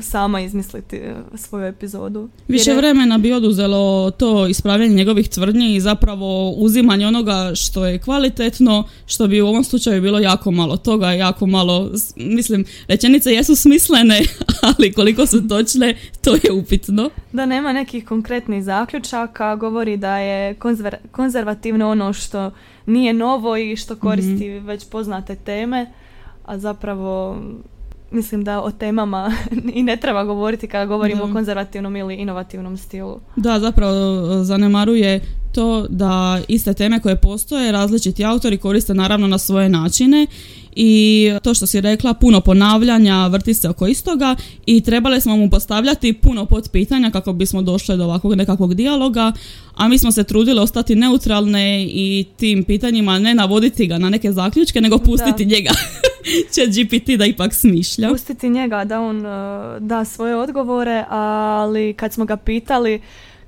sama 0.00 0.40
izmisliti 0.40 0.96
e, 0.96 1.14
svoju 1.34 1.64
epizodu. 1.66 2.28
Više 2.48 2.74
vremena 2.74 3.18
bi 3.18 3.32
oduzelo 3.32 4.10
to 4.10 4.46
ispravljanje 4.46 4.94
njegovih 4.94 5.28
tvrdnji 5.28 5.74
i 5.74 5.80
zapravo 5.80 6.50
uzimanje 6.50 7.06
onoga 7.06 7.52
što 7.54 7.86
je 7.86 7.98
kvalitetno, 7.98 8.84
što 9.06 9.26
bi 9.26 9.40
u 9.40 9.46
ovom 9.46 9.64
slučaju 9.64 10.02
bilo 10.02 10.18
jako 10.18 10.50
malo 10.50 10.76
toga, 10.76 11.12
jako 11.12 11.46
malo, 11.46 11.90
mislim, 12.16 12.64
rečenice 12.88 13.32
jesu 13.32 13.56
smislene, 13.56 14.20
ali 14.76 14.92
koliko 14.92 15.26
su 15.26 15.48
točne, 15.48 15.96
to 16.24 16.34
je 16.34 16.52
upitno. 16.52 17.10
Da 17.32 17.46
nema 17.46 17.72
nekih 17.72 18.04
konkretnih 18.04 18.64
zaključaka, 18.64 19.56
govori 19.56 19.96
da 19.96 20.18
je 20.18 20.56
konzervativno 21.10 21.90
ono 21.90 22.12
što 22.12 22.50
nije 22.88 23.12
novo 23.12 23.56
i 23.56 23.76
što 23.76 23.96
koristi 23.96 24.50
mhm. 24.50 24.66
već 24.66 24.88
poznate 24.88 25.36
teme, 25.36 25.86
a 26.44 26.58
zapravo 26.58 27.38
mislim 28.10 28.44
da 28.44 28.62
o 28.62 28.70
temama 28.70 29.32
i 29.74 29.82
ne 29.82 29.96
treba 29.96 30.24
govoriti 30.24 30.66
kada 30.66 30.86
govorimo 30.86 31.24
o 31.24 31.32
konzervativnom 31.32 31.96
ili 31.96 32.14
inovativnom 32.14 32.76
stilu. 32.76 33.20
Da, 33.36 33.60
zapravo 33.60 33.92
e, 33.92 34.44
zanemaruje 34.44 35.20
to 35.58 35.86
da 35.88 36.40
iste 36.48 36.74
teme 36.74 37.00
koje 37.00 37.16
postoje 37.16 37.72
različiti 37.72 38.24
autori 38.24 38.56
koriste 38.56 38.94
naravno 38.94 39.26
na 39.26 39.38
svoje 39.38 39.68
načine 39.68 40.26
i 40.76 41.30
to 41.42 41.54
što 41.54 41.66
si 41.66 41.80
rekla, 41.80 42.14
puno 42.14 42.40
ponavljanja, 42.40 43.26
vrti 43.26 43.54
se 43.54 43.68
oko 43.68 43.86
istoga 43.86 44.36
i 44.66 44.80
trebali 44.80 45.20
smo 45.20 45.36
mu 45.36 45.50
postavljati 45.50 46.12
puno 46.12 46.46
pitanja 46.72 47.10
kako 47.10 47.32
bismo 47.32 47.62
došli 47.62 47.96
do 47.96 48.04
ovakvog 48.04 48.34
nekakvog 48.34 48.74
dijaloga, 48.74 49.32
a 49.74 49.88
mi 49.88 49.98
smo 49.98 50.12
se 50.12 50.24
trudili 50.24 50.60
ostati 50.60 50.94
neutralne 50.94 51.84
i 51.84 52.26
tim 52.36 52.64
pitanjima 52.64 53.18
ne 53.18 53.34
navoditi 53.34 53.86
ga 53.86 53.98
na 53.98 54.10
neke 54.10 54.32
zaključke, 54.32 54.80
nego 54.80 54.98
pustiti 54.98 55.44
da. 55.44 55.54
njega 55.54 55.70
će 56.54 56.66
GPT 56.66 57.18
da 57.18 57.26
ipak 57.26 57.54
smišlja. 57.54 58.08
Pustiti 58.08 58.48
njega 58.48 58.84
da 58.84 59.00
on 59.00 59.16
uh, 59.16 59.82
da 59.82 60.04
svoje 60.04 60.36
odgovore, 60.36 61.04
ali 61.08 61.92
kad 61.92 62.12
smo 62.12 62.24
ga 62.24 62.36
pitali 62.36 63.00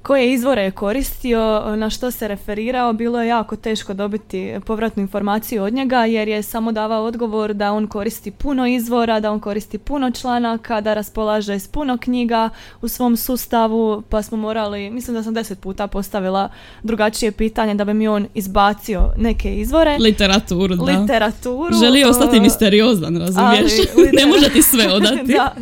koje 0.02 0.32
izvore 0.32 0.62
je 0.62 0.70
koristio, 0.70 1.76
na 1.76 1.90
što 1.90 2.10
se 2.10 2.28
referirao, 2.28 2.92
bilo 2.92 3.22
je 3.22 3.28
jako 3.28 3.56
teško 3.56 3.94
dobiti 3.94 4.54
povratnu 4.66 5.00
informaciju 5.00 5.62
od 5.62 5.72
njega 5.72 6.04
jer 6.04 6.28
je 6.28 6.42
samo 6.42 6.72
davao 6.72 7.04
odgovor 7.04 7.54
da 7.54 7.72
on 7.72 7.86
koristi 7.86 8.30
puno 8.30 8.66
izvora, 8.66 9.20
da 9.20 9.32
on 9.32 9.40
koristi 9.40 9.78
puno 9.78 10.10
članaka, 10.10 10.80
da 10.80 10.94
raspolaže 10.94 11.58
s 11.58 11.68
puno 11.68 11.98
knjiga 11.98 12.50
u 12.82 12.88
svom 12.88 13.16
sustavu, 13.16 14.02
pa 14.08 14.22
smo 14.22 14.36
morali, 14.36 14.90
mislim 14.90 15.16
da 15.16 15.22
sam 15.22 15.34
deset 15.34 15.60
puta 15.60 15.86
postavila 15.86 16.48
drugačije 16.82 17.32
pitanje 17.32 17.74
da 17.74 17.84
bi 17.84 17.94
mi 17.94 18.08
on 18.08 18.26
izbacio 18.34 19.00
neke 19.16 19.54
izvore. 19.54 19.96
Literaturu, 19.98 20.76
da. 20.76 20.84
Literaturu. 20.84 21.74
Želi 21.80 22.04
ostati 22.04 22.36
uh, 22.36 22.42
misteriozan, 22.42 23.16
razumiješ? 23.16 23.72
ne 24.20 24.26
može 24.26 24.50
ti 24.52 24.62
sve 24.62 24.92
odati. 24.96 25.32
da. 25.32 25.54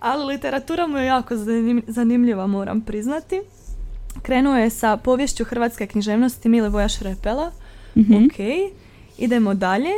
Ali 0.00 0.24
literatura 0.24 0.86
mu 0.86 0.98
je 0.98 1.06
jako 1.06 1.34
zanimljiva, 1.86 2.46
moram 2.46 2.80
priznati. 2.80 3.42
Krenuo 4.22 4.56
je 4.56 4.70
sa 4.70 4.96
povješću 4.96 5.44
hrvatske 5.44 5.86
književnosti 5.86 6.48
Milivoja 6.48 6.88
Šrepela 6.88 7.52
Mhm. 7.96 8.14
Ok, 8.14 8.38
idemo 9.18 9.54
dalje. 9.54 9.90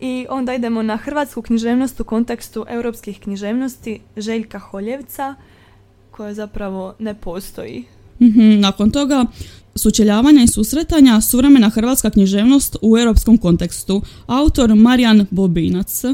I 0.00 0.26
onda 0.30 0.54
idemo 0.54 0.82
na 0.82 0.96
hrvatsku 0.96 1.42
književnost 1.42 2.00
u 2.00 2.04
kontekstu 2.04 2.64
europskih 2.68 3.20
književnosti 3.20 4.00
Željka 4.16 4.58
Holjevca, 4.58 5.34
koja 6.10 6.34
zapravo 6.34 6.94
ne 6.98 7.14
postoji. 7.14 7.84
Mhm, 8.22 8.60
Nakon 8.60 8.90
toga 8.90 9.24
sučeljavanja 9.74 10.42
i 10.42 10.48
susretanja 10.48 11.20
suvremena 11.20 11.68
hrvatska 11.68 12.10
književnost 12.10 12.76
u 12.82 12.98
europskom 12.98 13.38
kontekstu. 13.38 14.02
Autor 14.26 14.74
Marijan 14.74 15.26
Bobinac. 15.30 16.04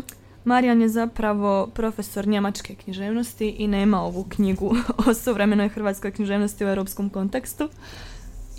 Marijan 0.44 0.82
je 0.82 0.88
zapravo 0.88 1.66
profesor 1.74 2.28
njemačke 2.28 2.74
književnosti 2.74 3.48
i 3.48 3.66
nema 3.66 4.02
ovu 4.02 4.24
knjigu 4.28 4.76
o 5.08 5.14
suvremenoj 5.14 5.68
hrvatskoj 5.68 6.10
književnosti 6.10 6.64
u 6.64 6.68
europskom 6.68 7.10
kontekstu. 7.10 7.68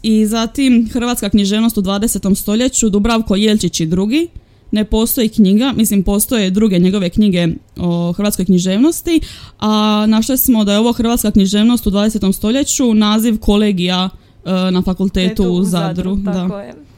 I 0.04 0.26
zatim 0.26 0.90
Hrvatska 0.94 1.30
književnost 1.30 1.78
u 1.78 1.82
20. 1.82 2.36
stoljeću 2.36 2.90
Dubravko 2.90 3.36
Jelčić 3.36 3.80
i 3.80 3.86
drugi. 3.86 4.28
Ne 4.72 4.86
postoji 4.86 5.30
knjiga, 5.30 5.74
mislim 5.76 6.04
postoje 6.04 6.50
druge 6.50 6.80
njegove 6.80 7.10
knjige 7.10 7.48
o 7.78 8.12
hrvatskoj 8.12 8.46
književnosti, 8.46 9.20
a 9.60 10.06
našli 10.08 10.38
smo 10.38 10.64
da 10.64 10.74
je 10.74 10.80
ovo 10.80 10.94
Hrvatska 10.94 11.32
književnost 11.32 11.88
u 11.88 11.92
20. 11.92 12.34
stoljeću 12.34 12.94
naziv 12.94 13.40
kolegija 13.40 14.10
e, 14.46 14.52
na 14.72 14.82
fakultetu 14.82 15.44
u 15.44 15.64
Zadru. 15.64 16.18
tako 16.26 16.56
da. 16.56 16.62
je. 16.62 16.90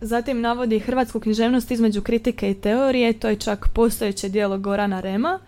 Zatim 0.00 0.40
navodi 0.40 0.78
hrvatsku 0.78 1.20
književnost 1.20 1.70
između 1.70 2.02
kritike 2.02 2.50
i 2.50 2.54
teorije, 2.54 3.12
to 3.12 3.28
je 3.28 3.36
čak 3.36 3.68
postojeće 3.68 4.28
dijelo 4.28 4.58
Gorana 4.58 5.00
Rema. 5.00 5.38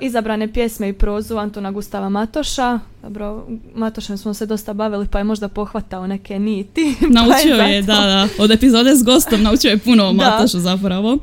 Izabrane 0.00 0.52
pjesme 0.52 0.88
i 0.88 0.92
prozu 0.92 1.36
Antona 1.36 1.70
Gustava 1.70 2.08
Matoša. 2.08 2.78
Dobro, 3.02 3.46
Matošem 3.74 4.18
smo 4.18 4.34
se 4.34 4.46
dosta 4.46 4.72
bavili 4.72 5.06
pa 5.06 5.18
je 5.18 5.24
možda 5.24 5.48
pohvatao 5.48 6.06
neke 6.06 6.38
niti. 6.38 6.94
pa 7.00 7.06
Naučio 7.08 7.54
je, 7.54 7.82
zato- 7.82 8.00
da, 8.00 8.06
da, 8.06 8.28
od 8.38 8.50
epizode 8.50 8.96
s 8.96 9.02
gostom 9.02 9.42
naučio 9.42 9.68
je 9.70 9.78
puno 9.78 10.08
o. 10.08 10.12
Matošu 10.12 10.58
zapravo. 10.58 11.18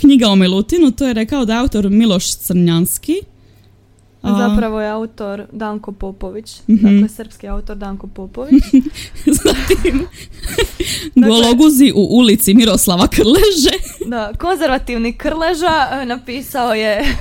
Knjiga 0.00 0.28
o 0.28 0.36
Milutinu, 0.36 0.90
to 0.90 1.06
je 1.06 1.14
rekao 1.14 1.44
da 1.44 1.52
je 1.52 1.58
autor 1.58 1.90
Miloš 1.90 2.36
Crnjanski. 2.36 3.20
Zapravo 4.22 4.80
je 4.80 4.90
autor 4.90 5.46
Danko 5.52 5.92
Popović. 5.92 6.60
Mhm. 6.68 6.82
Dakle, 6.82 7.08
srpski 7.08 7.48
autor 7.48 7.76
Danko 7.76 8.06
Popović. 8.06 8.62
Zatim, 9.42 10.06
Dakle- 11.14 11.28
Gologuzi 11.28 11.92
u 11.94 12.06
ulici 12.10 12.54
Miroslava 12.54 13.06
Krleže. 13.06 13.76
Da, 14.10 14.32
konzervativni 14.38 15.12
Krleža 15.12 15.88
e, 15.92 16.06
napisao 16.06 16.74
je 16.74 17.16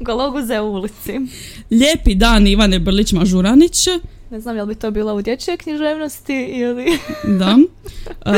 Gologuze 0.00 0.60
u 0.60 0.72
ulici. 0.72 1.20
Lijepi 1.70 2.14
dan 2.14 2.46
Ivane 2.46 2.78
Brlić 2.78 3.12
Mažuranić. 3.12 3.86
Ne 4.30 4.40
znam 4.40 4.56
je 4.56 4.62
li 4.62 4.68
bi 4.68 4.80
to 4.80 4.90
bilo 4.90 5.14
u 5.14 5.22
dječjoj 5.22 5.56
književnosti 5.56 6.34
ili... 6.34 6.98
Da. 7.38 7.56
E, 8.26 8.32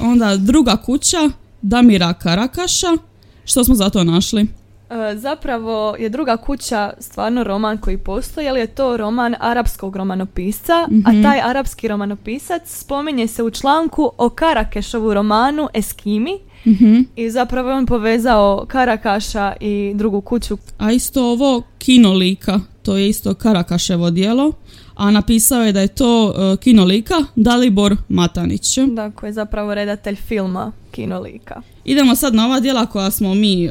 onda 0.00 0.36
druga 0.36 0.76
kuća 0.76 1.30
Damira 1.62 2.14
Karakaša. 2.14 2.96
Što 3.44 3.64
smo 3.64 3.74
za 3.74 3.90
to 3.90 4.04
našli? 4.04 4.46
E, 4.90 5.16
Zapravo 5.16 5.96
je 5.98 6.08
druga 6.08 6.36
kuća 6.36 6.92
stvarno 6.98 7.44
roman 7.44 7.78
koji 7.78 7.98
postoji, 7.98 8.48
ali 8.48 8.60
je 8.60 8.66
to 8.66 8.96
roman 8.96 9.34
arapskog 9.40 9.96
romanopisca, 9.96 10.86
Mhm. 10.90 11.00
a 11.18 11.22
taj 11.22 11.40
arapski 11.40 11.88
romanopisac 11.88 12.62
spominje 12.66 13.26
se 13.26 13.42
u 13.42 13.50
članku 13.50 14.12
o 14.18 14.28
Karakešovu 14.30 15.14
romanu 15.14 15.68
Eskimi 15.74 16.38
Mhm. 16.66 17.00
i 17.16 17.30
zapravo 17.30 17.70
je 17.70 17.76
on 17.76 17.86
povezao 17.86 18.64
Karakaša 18.68 19.52
i 19.60 19.92
drugu 19.94 20.20
kuću. 20.20 20.58
A 20.78 20.92
isto 20.92 21.24
ovo 21.24 21.62
kinolika, 21.78 22.60
to 22.82 22.96
je 22.96 23.08
isto 23.08 23.34
Karakaševo 23.34 24.10
dijelo, 24.10 24.52
a 24.94 25.10
napisao 25.10 25.62
je 25.62 25.72
da 25.72 25.80
je 25.80 25.88
to 25.88 26.34
e, 26.52 26.56
kinolika 26.56 27.14
Dalibor 27.36 27.96
Matanić. 28.08 28.78
Da, 28.78 29.10
koji 29.10 29.28
je 29.28 29.32
zapravo 29.34 29.74
redatelj 29.74 30.16
filma 30.16 30.72
Kinolika. 30.90 31.62
Idemo 31.84 32.14
sad 32.14 32.34
na 32.34 32.46
ova 32.46 32.60
dijela 32.60 32.86
koja 32.86 33.10
smo 33.10 33.34
mi 33.34 33.64
e, 33.64 33.70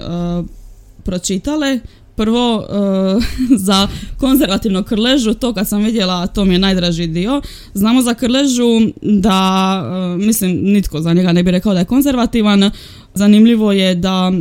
pročitale. 1.05 1.79
Prvo 2.15 2.63
e, 2.63 3.55
za 3.67 3.87
konzervativnu 4.17 4.83
krležu, 4.83 5.33
to 5.33 5.53
kad 5.53 5.67
sam 5.67 5.83
vidjela, 5.83 6.27
to 6.27 6.45
mi 6.45 6.53
je 6.53 6.59
najdraži 6.59 7.07
dio. 7.07 7.41
Znamo 7.73 8.01
za 8.01 8.13
krležu 8.13 8.79
da, 9.01 9.81
e, 10.15 10.25
mislim, 10.25 10.51
nitko 10.63 11.01
za 11.01 11.13
njega 11.13 11.31
ne 11.31 11.43
bi 11.43 11.51
rekao 11.51 11.73
da 11.73 11.79
je 11.79 11.85
konzervativan. 11.85 12.71
Zanimljivo 13.13 13.71
je 13.71 13.95
da 13.95 14.31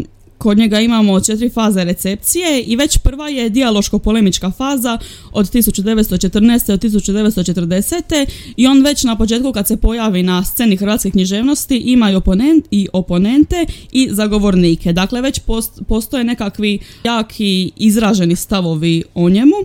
kod 0.45 0.59
njega 0.59 0.81
imamo 0.81 1.21
četiri 1.21 1.49
faze 1.51 1.85
recepcije 1.85 2.63
i 2.63 2.77
već 2.77 2.99
prva 2.99 3.29
je 3.29 3.51
dijaloško-polemička 3.51 4.51
faza 4.51 4.99
od 5.33 5.51
1914. 5.51 6.67
do 6.69 6.77
1940. 6.77 8.27
i 8.57 8.67
on 8.67 8.83
već 8.83 9.05
na 9.05 9.17
početku 9.17 9.53
kad 9.53 9.69
se 9.69 9.77
pojavi 9.77 10.23
na 10.23 10.45
sceni 10.45 10.77
hrvatske 10.77 11.11
književnosti 11.11 11.77
ima 11.77 12.11
i, 12.11 12.15
oponent, 12.15 12.67
i 12.71 12.89
oponente 12.93 13.67
i 13.93 14.09
zagovornike. 14.13 14.93
Dakle, 14.93 15.21
već 15.21 15.41
post- 15.41 15.83
postoje 15.89 16.25
nekakvi 16.25 16.79
jaki 17.05 17.71
izraženi 17.77 18.37
stavovi 18.37 19.03
o 19.15 19.29
njemu. 19.29 19.57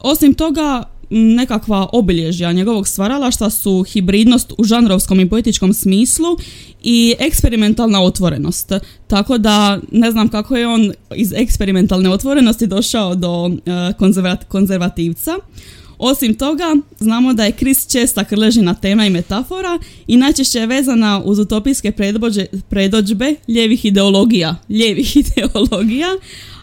Osim 0.00 0.34
toga, 0.34 0.91
nekakva 1.12 1.88
obilježja 1.92 2.52
njegovog 2.52 2.88
stvaralaštva 2.88 3.50
su 3.50 3.82
hibridnost 3.82 4.52
u 4.58 4.64
žanrovskom 4.64 5.20
i 5.20 5.28
poetičkom 5.28 5.74
smislu 5.74 6.36
i 6.82 7.14
eksperimentalna 7.18 8.02
otvorenost. 8.02 8.72
Tako 9.06 9.38
da 9.38 9.80
ne 9.92 10.10
znam 10.10 10.28
kako 10.28 10.56
je 10.56 10.66
on 10.66 10.92
iz 11.14 11.32
eksperimentalne 11.32 12.10
otvorenosti 12.10 12.66
došao 12.66 13.14
do 13.14 13.50
e, 13.66 13.70
konzervat- 13.98 14.44
konzervativca. 14.48 15.34
Osim 15.98 16.34
toga, 16.34 16.76
znamo 16.98 17.34
da 17.34 17.44
je 17.44 17.52
Kris 17.52 17.86
česta 17.86 18.24
krležina 18.24 18.74
tema 18.74 19.06
i 19.06 19.10
metafora 19.10 19.78
i 20.06 20.16
najčešće 20.16 20.58
je 20.58 20.66
vezana 20.66 21.22
uz 21.24 21.38
utopijske 21.38 21.92
predvođe- 21.92 22.60
predođbe 22.68 23.34
lijevih 23.48 23.84
ideologija. 23.84 24.56
Lijevih 24.68 25.16
ideologija. 25.22 26.08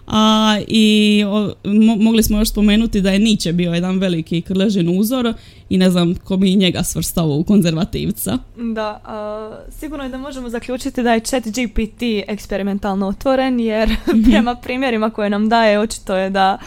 A, 0.09 0.57
I 0.67 1.23
o, 1.27 1.53
mo- 1.63 2.03
mogli 2.03 2.23
smo 2.23 2.39
još 2.39 2.49
spomenuti 2.49 3.01
da 3.01 3.11
je 3.11 3.19
Nietzsche 3.19 3.53
bio 3.53 3.73
jedan 3.73 3.99
veliki 3.99 4.41
krležin 4.41 4.99
uzor 4.99 5.33
i 5.69 5.77
ne 5.77 5.89
znam 5.89 6.15
ko 6.15 6.37
bi 6.37 6.55
njega 6.55 6.83
svrstao 6.83 7.27
u 7.27 7.43
konzervativca. 7.43 8.37
Da, 8.57 9.01
a, 9.05 9.57
sigurno 9.79 10.03
je 10.03 10.09
da 10.09 10.17
možemo 10.17 10.49
zaključiti 10.49 11.03
da 11.03 11.13
je 11.13 11.19
chat 11.19 11.43
GPT 11.43 12.01
eksperimentalno 12.27 13.07
otvoren 13.07 13.59
jer 13.59 13.89
prema 14.29 14.55
primjerima 14.55 15.09
koje 15.09 15.29
nam 15.29 15.49
daje 15.49 15.79
očito 15.79 16.15
je 16.15 16.29
da 16.29 16.57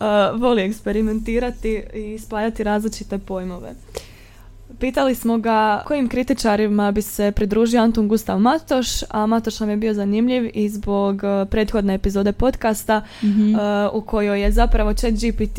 a, 0.00 0.30
voli 0.34 0.62
eksperimentirati 0.62 1.82
i 1.94 2.18
spajati 2.18 2.64
različite 2.64 3.18
pojmove. 3.18 3.74
Pitali 4.80 5.14
smo 5.14 5.38
ga 5.38 5.82
kojim 5.86 6.08
kritičarima 6.08 6.92
bi 6.92 7.02
se 7.02 7.32
pridružio 7.32 7.82
Antun 7.82 8.08
Gustav 8.08 8.38
Matoš, 8.40 8.88
a 9.10 9.26
Matoš 9.26 9.60
nam 9.60 9.70
je 9.70 9.76
bio 9.76 9.94
zanimljiv 9.94 10.50
i 10.54 10.68
zbog 10.68 11.24
a, 11.24 11.46
prethodne 11.50 11.94
epizode 11.94 12.32
podcasta 12.32 13.02
Mhm. 13.24 13.54
a, 13.54 13.90
u 13.92 14.00
kojoj 14.00 14.42
je 14.42 14.52
zapravo 14.52 14.94
chat 14.94 15.12
GPT 15.14 15.58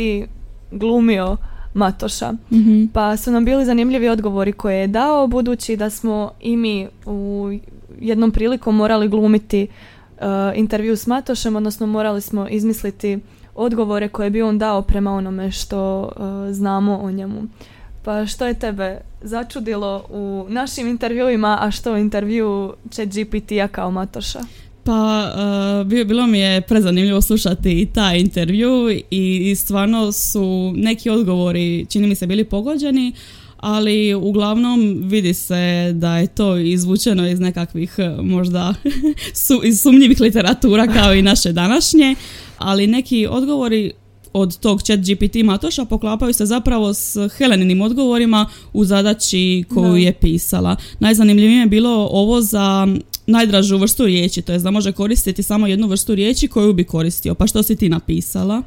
glumio 0.72 1.38
Matoša. 1.74 2.34
Mhm. 2.52 2.86
Pa 2.94 3.18
su 3.18 3.32
nam 3.32 3.46
bili 3.46 3.66
zanimljivi 3.66 4.10
odgovori 4.10 4.54
koje 4.54 4.80
je 4.80 4.88
dao, 4.88 5.28
budući 5.28 5.76
da 5.76 5.90
smo 5.90 6.32
i 6.40 6.58
mi 6.58 6.88
u 7.06 7.50
jednom 8.00 8.32
prilikom 8.32 8.76
morali 8.76 9.08
glumiti 9.08 9.68
uh, 10.18 10.24
intervju 10.56 10.96
s 10.96 11.08
Matošem, 11.08 11.56
odnosno 11.56 11.88
morali 11.88 12.22
smo 12.22 12.48
izmisliti 12.48 13.20
odgovore 13.56 14.08
koje 14.08 14.30
bi 14.30 14.42
on 14.42 14.58
dao 14.58 14.82
prema 14.82 15.12
onome 15.12 15.52
što 15.52 16.02
uh, 16.02 16.12
znamo 16.54 17.00
o 17.04 17.12
njemu. 17.12 17.42
Pa 18.04 18.26
što 18.26 18.46
je 18.46 18.54
tebe 18.54 19.02
začudilo 19.22 20.06
u 20.10 20.46
našim 20.50 20.88
intervjuima, 20.88 21.58
a 21.62 21.72
što 21.72 21.94
u 21.94 21.98
intervju 21.98 22.74
chat 22.92 23.08
GPT-a 23.08 23.68
kao 23.68 23.92
Matoša? 23.92 24.40
Pa, 24.84 25.34
uh, 25.82 25.88
bilo 25.88 26.28
mi 26.28 26.40
je 26.40 26.62
prezanimljivo 26.62 27.22
slušati 27.22 27.82
i 27.82 27.86
taj 27.86 28.20
intervju 28.20 28.90
i, 28.90 29.06
i 29.52 29.56
stvarno 29.56 30.12
su 30.12 30.74
neki 30.76 31.10
odgovori, 31.10 31.86
čini 31.90 32.08
mi 32.08 32.16
se, 32.16 32.28
bili 32.28 32.44
pogođeni, 32.44 33.14
ali 33.58 34.14
uglavnom 34.14 35.02
vidi 35.04 35.34
se 35.34 35.92
da 35.94 36.18
je 36.18 36.28
to 36.28 36.58
izvučeno 36.58 37.28
iz 37.28 37.40
nekakvih 37.40 37.96
eh, 37.98 38.16
možda 38.22 38.74
su, 39.46 39.62
iz 39.64 39.82
sumnjivih 39.82 40.22
literatura 40.22 40.88
kao 40.88 41.14
i 41.14 41.22
naše 41.22 41.52
današnje, 41.52 42.16
ali 42.58 42.88
neki 42.88 43.28
odgovori 43.30 43.92
od 44.34 44.58
tog 44.58 44.82
chat 44.82 45.00
GPT 45.00 45.36
Matoša 45.44 45.86
poklapaju 45.86 46.34
se 46.34 46.46
zapravo 46.46 46.94
s 46.94 47.18
Heleninim 47.38 47.82
odgovorima 47.82 48.46
u 48.74 48.86
zadaći 48.86 49.64
koju 49.74 49.96
je 49.96 50.14
pisala. 50.14 50.76
Najzanimljivije 51.00 51.60
je 51.60 51.66
bilo 51.66 52.08
ovo 52.12 52.42
za 52.42 52.88
najdražu 53.28 53.78
vrstu 53.78 54.06
riječi, 54.06 54.42
to 54.42 54.52
je 54.52 54.60
da 54.60 54.72
može 54.72 54.92
koristiti 54.92 55.44
samo 55.44 55.68
jednu 55.68 55.88
vrstu 55.88 56.16
riječi 56.16 56.48
koju 56.48 56.74
bi 56.74 56.84
koristio. 56.84 57.36
Pa 57.36 57.48
što 57.48 57.64
si 57.64 57.76
ti 57.76 57.90
napisala? 57.90 58.64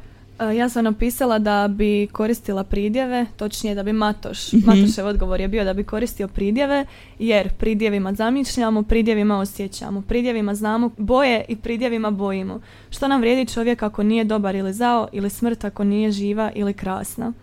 Uh, 0.49 0.55
Ja 0.55 0.69
sam 0.69 0.83
napisala 0.83 1.39
da 1.39 1.67
bi 1.67 2.07
koristila 2.11 2.63
pridjeve, 2.63 3.25
točnije 3.37 3.75
da 3.75 3.83
bi 3.83 3.93
Matoš, 3.93 4.53
Mhm. 4.53 4.65
Matošev 4.65 5.07
odgovor 5.07 5.41
je 5.41 5.47
bio 5.47 5.63
da 5.63 5.73
bi 5.73 5.83
koristio 5.83 6.27
pridjeve, 6.27 6.85
jer 7.19 7.49
pridjevima 7.53 8.13
zamišljamo, 8.13 8.83
pridjevima 8.83 9.39
osjećamo, 9.39 10.01
pridjevima 10.01 10.55
znamo 10.55 10.89
boje 10.97 11.45
i 11.47 11.55
pridjevima 11.55 12.11
bojimo. 12.11 12.61
Što 12.89 13.07
nam 13.07 13.21
vrijedi 13.21 13.53
čovjek 13.53 13.83
ako 13.83 14.03
nije 14.03 14.23
dobar 14.23 14.55
ili 14.55 14.73
zao, 14.73 15.07
ili 15.11 15.29
smrt 15.29 15.63
ako 15.63 15.83
nije 15.83 16.11
živa 16.11 16.51
ili 16.55 16.73
krasna. 16.73 17.33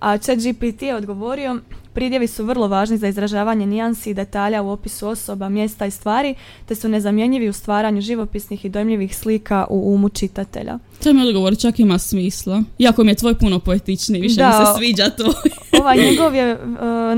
A 0.00 0.18
ChatGPT 0.18 0.82
je 0.82 0.94
odgovorio, 0.94 1.58
Pridjevi 1.92 2.26
su 2.26 2.44
vrlo 2.44 2.68
važni 2.68 2.98
za 2.98 3.08
izražavanje 3.08 3.66
nijansi 3.66 4.10
i 4.10 4.14
detalja 4.14 4.62
u 4.62 4.70
opisu 4.70 5.08
osoba, 5.08 5.48
mjesta 5.48 5.86
i 5.86 5.90
stvari, 5.90 6.34
te 6.66 6.74
su 6.74 6.88
nezamjenjivi 6.88 7.48
u 7.48 7.52
stvaranju 7.52 8.00
živopisnih 8.00 8.64
i 8.64 8.68
dojmljivih 8.68 9.16
slika 9.16 9.66
u 9.70 9.94
umu 9.94 10.08
čitatelja. 10.08 10.78
To 11.02 11.12
mi 11.12 11.28
odgovor 11.28 11.58
čak 11.58 11.80
ima 11.80 11.98
smisla. 11.98 12.62
Iako 12.78 13.04
mi 13.04 13.10
je 13.10 13.14
tvoj 13.14 13.34
puno 13.34 13.58
poetičniji, 13.58 14.20
više 14.20 14.46
mi 14.46 14.52
se 14.52 14.72
sviđa 14.78 15.10
to. 15.10 15.32
ovaj 15.80 15.96
njegov 15.96 16.34
je 16.34 16.54
uh, 16.54 16.60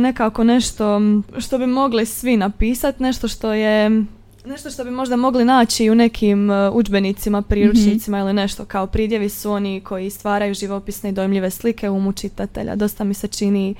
nekako 0.07 0.45
nešto 0.45 1.00
što 1.38 1.59
bi 1.59 1.67
mogli 1.67 2.07
svi 2.07 2.37
napisati, 2.37 3.02
nešto 3.02 3.29
što 3.29 3.52
je 3.52 4.05
Nešto 4.47 4.71
što 4.71 4.85
bi 4.85 4.91
možda 4.91 5.17
mogli 5.17 5.45
naći 5.45 5.91
u 5.91 5.95
nekim 5.95 6.50
uh, 6.50 6.57
udžbenicima, 6.75 7.43
priručnicima 7.43 8.19
ili 8.19 8.33
nešto 8.33 8.64
kao 8.64 8.87
pridjevi 8.87 9.29
su 9.29 9.50
oni 9.50 9.81
koji 9.81 10.11
stvaraju 10.11 10.55
živopisne 10.55 11.11
i 11.11 11.12
dojmljive 11.12 11.50
slike 11.50 11.91
u 11.91 11.97
umu 11.97 12.12
čitatelja. 12.12 12.76
Dosta 12.76 13.05
mi 13.05 13.14
se 13.14 13.29
čini 13.29 13.75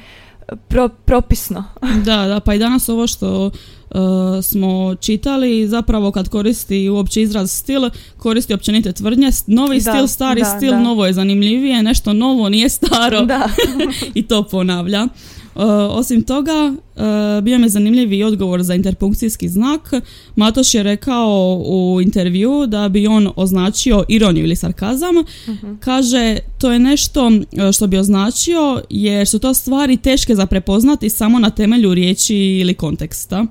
pro, 0.57 0.89
propisno. 0.89 1.65
da, 2.07 2.27
da, 2.27 2.41
pa 2.41 2.55
i 2.55 2.59
danas 2.59 2.89
ovo 2.89 3.07
što 3.07 3.47
uh, 3.47 4.01
smo 4.43 4.95
čitali, 4.95 5.69
zapravo 5.69 6.13
kad 6.13 6.29
koristi 6.29 6.89
uopće 6.89 7.23
izraz 7.23 7.51
stil, 7.53 7.91
koristi 8.17 8.55
općenite 8.55 8.93
tvrdnje, 8.93 9.31
novi 9.47 9.81
stil, 9.81 10.07
stari 10.07 10.43
stil, 10.57 10.81
novo 10.81 11.07
je 11.07 11.13
zanimljivije, 11.13 11.83
nešto 11.83 12.13
novo 12.13 12.49
nije 12.49 12.69
staro 12.69 13.21
da. 13.25 13.49
i 14.15 14.23
to 14.23 14.43
ponavlja. 14.43 15.07
Uh, 15.55 15.63
osim 15.91 16.23
toga, 16.23 16.75
uh, 16.97 17.03
bio 17.43 17.59
mi 17.59 17.69
zanimljiv 17.69 18.13
i 18.13 18.25
odgovor 18.25 18.63
za 18.63 18.75
interpunkcijski 18.75 19.49
znak. 19.49 19.93
Matoš 20.37 20.75
je 20.75 20.83
rekao 20.83 21.63
u 21.67 22.01
intervju 22.03 22.67
da 22.67 22.89
bi 22.89 23.07
on 23.07 23.33
označio 23.37 24.05
ironiju 24.09 24.45
ili 24.45 24.57
sarkazam. 24.57 25.15
Mhm. 25.49 25.75
Kaže, 25.81 26.39
to 26.59 26.73
je 26.73 26.79
nešto 26.79 27.27
uh, 27.27 27.73
što 27.73 27.87
bi 27.87 27.99
označio 27.99 28.83
jer 28.91 29.29
su 29.29 29.39
to 29.39 29.55
stvari 29.55 29.97
teške 29.97 30.35
za 30.35 30.47
prepoznati 30.47 31.11
samo 31.11 31.39
na 31.39 31.51
temelju 31.51 31.95
riječi 31.95 32.37
ili 32.37 32.75
konteksta. 32.75 33.47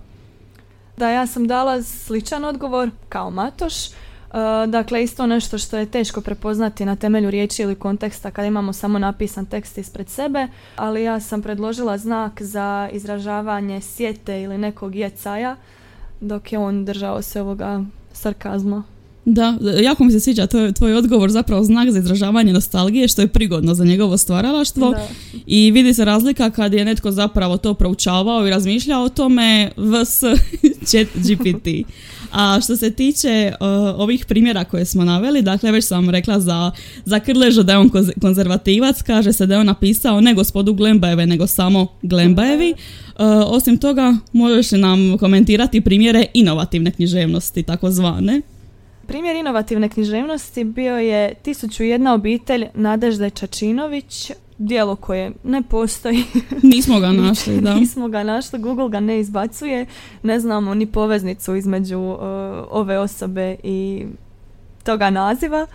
Da, 0.97 1.09
ja 1.09 1.27
sam 1.27 1.47
dala 1.47 1.83
sličan 1.83 2.45
odgovor 2.45 2.89
kao 3.09 3.31
Matoš. 3.31 3.73
E, 4.33 4.67
dakle, 4.67 5.03
isto 5.03 5.27
nešto 5.27 5.57
što 5.57 5.77
je 5.77 5.85
teško 5.85 6.21
prepoznati 6.21 6.85
na 6.85 6.95
temelju 6.95 7.31
riječi 7.31 7.61
ili 7.61 7.75
konteksta 7.75 8.31
kada 8.31 8.47
imamo 8.47 8.73
samo 8.73 8.99
napisan 8.99 9.45
tekst 9.45 9.77
ispred 9.77 10.09
sebe, 10.09 10.47
ali 10.75 11.03
ja 11.03 11.19
sam 11.19 11.41
predložila 11.41 11.97
znak 11.97 12.41
za 12.41 12.89
izražavanje 12.93 13.81
sjete 13.81 14.41
ili 14.41 14.57
nekog 14.57 14.95
jecaja, 14.95 15.55
dok 16.21 16.51
je 16.51 16.59
on 16.59 16.85
držao 16.85 17.21
se 17.21 17.41
ovoga 17.41 17.83
sarkazma. 18.13 18.83
Da, 19.25 19.57
jako 19.81 20.03
mi 20.03 20.11
se 20.11 20.19
sviđa 20.19 20.47
to 20.47 20.71
tvoj 20.71 20.93
odgovor, 20.93 21.29
zapravo 21.29 21.63
znak 21.63 21.89
za 21.91 21.99
izražavanje 21.99 22.53
nostalgije, 22.53 23.07
što 23.07 23.21
je 23.21 23.27
prigodno 23.27 23.73
za 23.73 23.85
njegovo 23.85 24.17
stvaralaštvo. 24.17 24.93
I 25.45 25.71
vidi 25.71 25.93
se 25.93 26.05
razlika 26.05 26.49
kad 26.49 26.73
je 26.73 26.85
netko 26.85 27.11
zapravo 27.11 27.57
to 27.57 27.73
proučavao 27.73 28.47
i 28.47 28.49
razmišljao 28.49 29.03
o 29.03 29.09
tome 29.09 29.71
vs 29.77 30.23
chat 30.85 31.07
GPT. 31.15 31.67
A 32.31 32.59
što 32.63 32.77
se 32.77 32.91
tiče 32.91 33.53
ovih 33.97 34.25
primjera 34.25 34.63
koje 34.63 34.85
smo 34.85 35.03
naveli, 35.03 35.41
dakle 35.41 35.71
već 35.71 35.85
sam 35.85 36.09
rekla 36.09 36.39
za, 36.39 36.71
za 37.05 37.19
Krleža 37.19 37.63
da 37.63 37.71
je 37.71 37.77
on 37.77 37.89
konzervativac, 38.21 39.01
kaže 39.01 39.33
se 39.33 39.45
da 39.45 39.53
je 39.53 39.59
on 39.59 39.65
napisao 39.65 40.21
ne 40.21 40.33
gospodu 40.33 40.73
Glembajeve, 40.73 41.25
nego 41.25 41.47
samo 41.47 41.87
Glembajevi. 42.01 42.73
osim 43.47 43.77
toga, 43.77 44.17
možeš 44.33 44.71
nam 44.71 45.17
komentirati 45.17 45.81
primjere 45.81 46.25
inovativne 46.33 46.91
književnosti, 46.91 47.63
takozvane. 47.63 48.41
Primjer 49.07 49.35
inovativne 49.35 49.89
književnosti 49.89 50.63
bio 50.63 50.97
je 50.97 51.33
jedna 51.79 52.13
obitelj 52.13 52.65
Nadežde 52.73 53.29
Čačinović, 53.29 54.31
dijelo 54.61 54.95
koje 54.95 55.31
ne 55.43 55.61
postoji. 55.61 56.23
Nismo 56.73 56.99
ga 56.99 57.11
našli, 57.11 57.61
da. 57.61 57.73
Nismo 57.73 58.07
ga 58.07 58.23
našli, 58.23 58.59
Google 58.59 58.89
ga 58.89 58.99
ne 58.99 59.19
izbacuje, 59.19 59.85
ne 60.23 60.39
znamo 60.39 60.73
ni 60.73 60.85
poveznicu 60.85 61.55
između 61.55 61.99
uh, 61.99 62.19
ove 62.69 62.99
osobe 62.99 63.55
i 63.63 64.05
toga 64.83 65.09
naziva. 65.09 65.67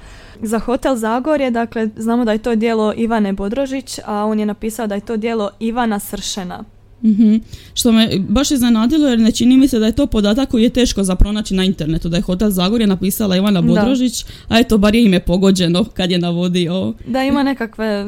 Za 0.43 0.59
Hotel 0.59 0.97
Zagorje, 0.97 1.51
dakle, 1.51 1.89
znamo 1.97 2.25
da 2.25 2.33
je 2.33 2.39
to 2.39 2.55
dijelo 2.55 2.93
Ivane 2.97 3.33
Bodrožić, 3.33 3.99
a 4.07 4.25
on 4.25 4.41
je 4.41 4.47
napisao 4.47 4.87
da 4.87 4.95
je 4.95 5.01
to 5.01 5.17
dijelo 5.17 5.51
Ivana 5.61 5.99
Sršena. 5.99 6.65
Mm 7.03 7.41
Što 7.75 7.93
me 7.93 8.19
baš 8.29 8.51
iznenadilo 8.51 9.09
jer 9.09 9.19
ne 9.19 9.33
čini 9.33 9.57
mi 9.57 9.69
se 9.69 9.79
da 9.79 9.87
je 9.87 9.93
to 9.93 10.07
podatak 10.07 10.49
koji 10.49 10.63
je 10.63 10.71
teško 10.71 11.05
za 11.05 11.15
pronaći 11.15 11.55
na 11.55 11.65
internetu, 11.65 12.09
da 12.09 12.17
je 12.17 12.23
Hotel 12.23 12.51
Zagorje 12.51 12.87
napisala 12.87 13.37
Ivana 13.37 13.63
Bodrožić, 13.63 14.25
a 14.49 14.59
eto 14.59 14.79
bar 14.79 14.95
je 14.95 15.05
ime 15.05 15.21
pogođeno 15.21 15.85
kad 15.85 16.11
je 16.11 16.19
navodio. 16.19 16.95
Da 17.07 17.23
ima 17.23 17.43
nekakve 17.43 18.07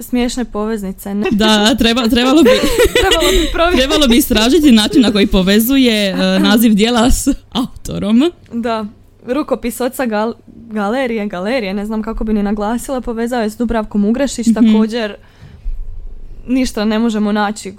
smiješne 0.00 0.44
poveznice. 0.44 1.14
Ne? 1.14 1.26
Da, 1.30 1.74
treba, 1.74 2.08
trebalo 2.08 2.42
bi, 2.42 2.50
trebalo 3.02 3.30
bi, 3.70 3.76
trebalo 3.76 4.06
bi 4.08 4.16
istražiti 4.16 4.72
način 4.72 5.02
na 5.02 5.12
koji 5.12 5.26
povezuje 5.26 6.12
uh, 6.12 6.42
naziv 6.42 6.74
dijela 6.74 7.10
s 7.10 7.28
autorom. 7.52 8.22
Da, 8.52 8.86
rukopis 9.26 9.80
oca 9.80 10.06
gal, 10.06 10.34
galerije, 10.70 11.26
galerije, 11.26 11.74
ne 11.74 11.86
znam 11.86 12.02
kako 12.02 12.24
bi 12.24 12.32
ni 12.32 12.42
naglasila, 12.42 13.00
povezao 13.00 13.42
je 13.42 13.50
s 13.50 13.56
Dubravkom 13.56 14.04
Ugrešić, 14.04 14.46
mm 14.46 14.54
također 14.54 15.14
ništa 16.46 16.84
ne 16.84 16.98
možemo 16.98 17.32
naći 17.32 17.74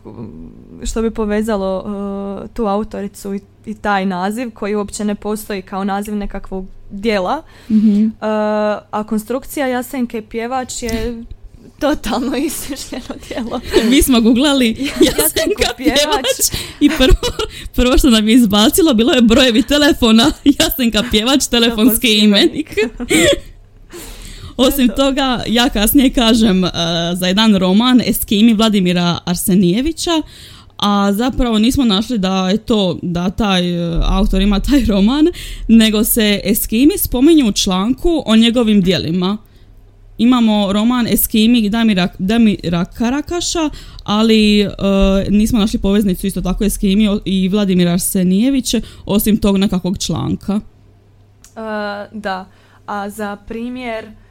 što 0.83 1.01
bi 1.01 1.11
povezalo 1.11 1.77
uh, 1.79 2.49
tu 2.49 2.65
autoricu 2.65 3.33
i, 3.33 3.39
i, 3.65 3.73
taj 3.73 4.05
naziv 4.05 4.51
koji 4.51 4.75
uopće 4.75 5.05
ne 5.05 5.15
postoji 5.15 5.61
kao 5.61 5.83
naziv 5.83 6.15
nekakvog 6.15 6.65
dijela. 6.91 7.43
mm 7.69 8.11
a 8.91 9.03
konstrukcija 9.07 9.67
Jasenke 9.67 10.21
pjevač 10.21 10.83
je 10.83 11.23
totalno 11.79 12.37
ismišljeno 12.37 13.15
djelo. 13.27 13.61
Mi 13.91 14.01
smo 14.01 14.21
googlali 14.21 14.67
Jasenka 15.07 15.73
pjevač 15.77 16.61
i 16.79 16.89
prvo, 16.97 17.37
prvo 17.75 17.97
što 17.97 18.09
nam 18.09 18.27
je 18.27 18.35
izbacilo 18.35 18.93
bilo 18.93 19.13
je 19.13 19.21
brojevi 19.21 19.63
telefona 19.63 20.31
Jasenka 20.43 21.03
pjevač, 21.11 21.47
telefonski 21.47 22.17
imenik. 22.17 22.75
Osim 24.57 24.89
toga, 24.95 25.43
ja 25.47 25.69
kasnije 25.69 26.09
kažem 26.09 26.63
uh, 26.63 26.69
za 27.13 27.27
jedan 27.27 27.55
roman 27.55 28.01
Eskimi 28.01 28.53
Vladimira 28.53 29.17
Arsenijevića, 29.25 30.21
a 30.77 31.13
zapravo 31.13 31.59
nismo 31.59 31.85
našli 31.85 32.17
da 32.17 32.49
je 32.49 32.57
to, 32.57 32.99
da 33.01 33.29
taj 33.29 33.89
uh, 33.89 34.03
autor 34.03 34.41
ima 34.41 34.59
taj 34.59 34.85
roman, 34.85 35.25
nego 35.67 36.03
se 36.03 36.41
Eskimi 36.43 36.97
spominju 36.97 37.47
u 37.47 37.51
članku 37.51 38.23
o 38.25 38.35
njegovim 38.35 38.81
dijelima. 38.81 39.37
Imamo 40.17 40.73
roman 40.73 41.07
Eskimi 41.07 41.69
Damira, 41.69 42.07
Damira 42.19 42.85
Karakaša, 42.85 43.69
ali 44.03 44.67
uh, 44.67 44.73
nismo 45.29 45.59
našli 45.59 45.79
poveznicu 45.79 46.27
isto 46.27 46.41
tako 46.41 46.63
Eskimi 46.63 47.19
i 47.25 47.49
Vladimir 47.49 47.87
Arsenijević, 47.87 48.75
osim 49.05 49.37
tog 49.37 49.57
nekakvog 49.57 49.97
članka. 49.97 50.59
da, 52.11 52.45
a 52.85 53.09
za 53.09 53.35
primjer 53.35 54.05
E, 54.05 54.24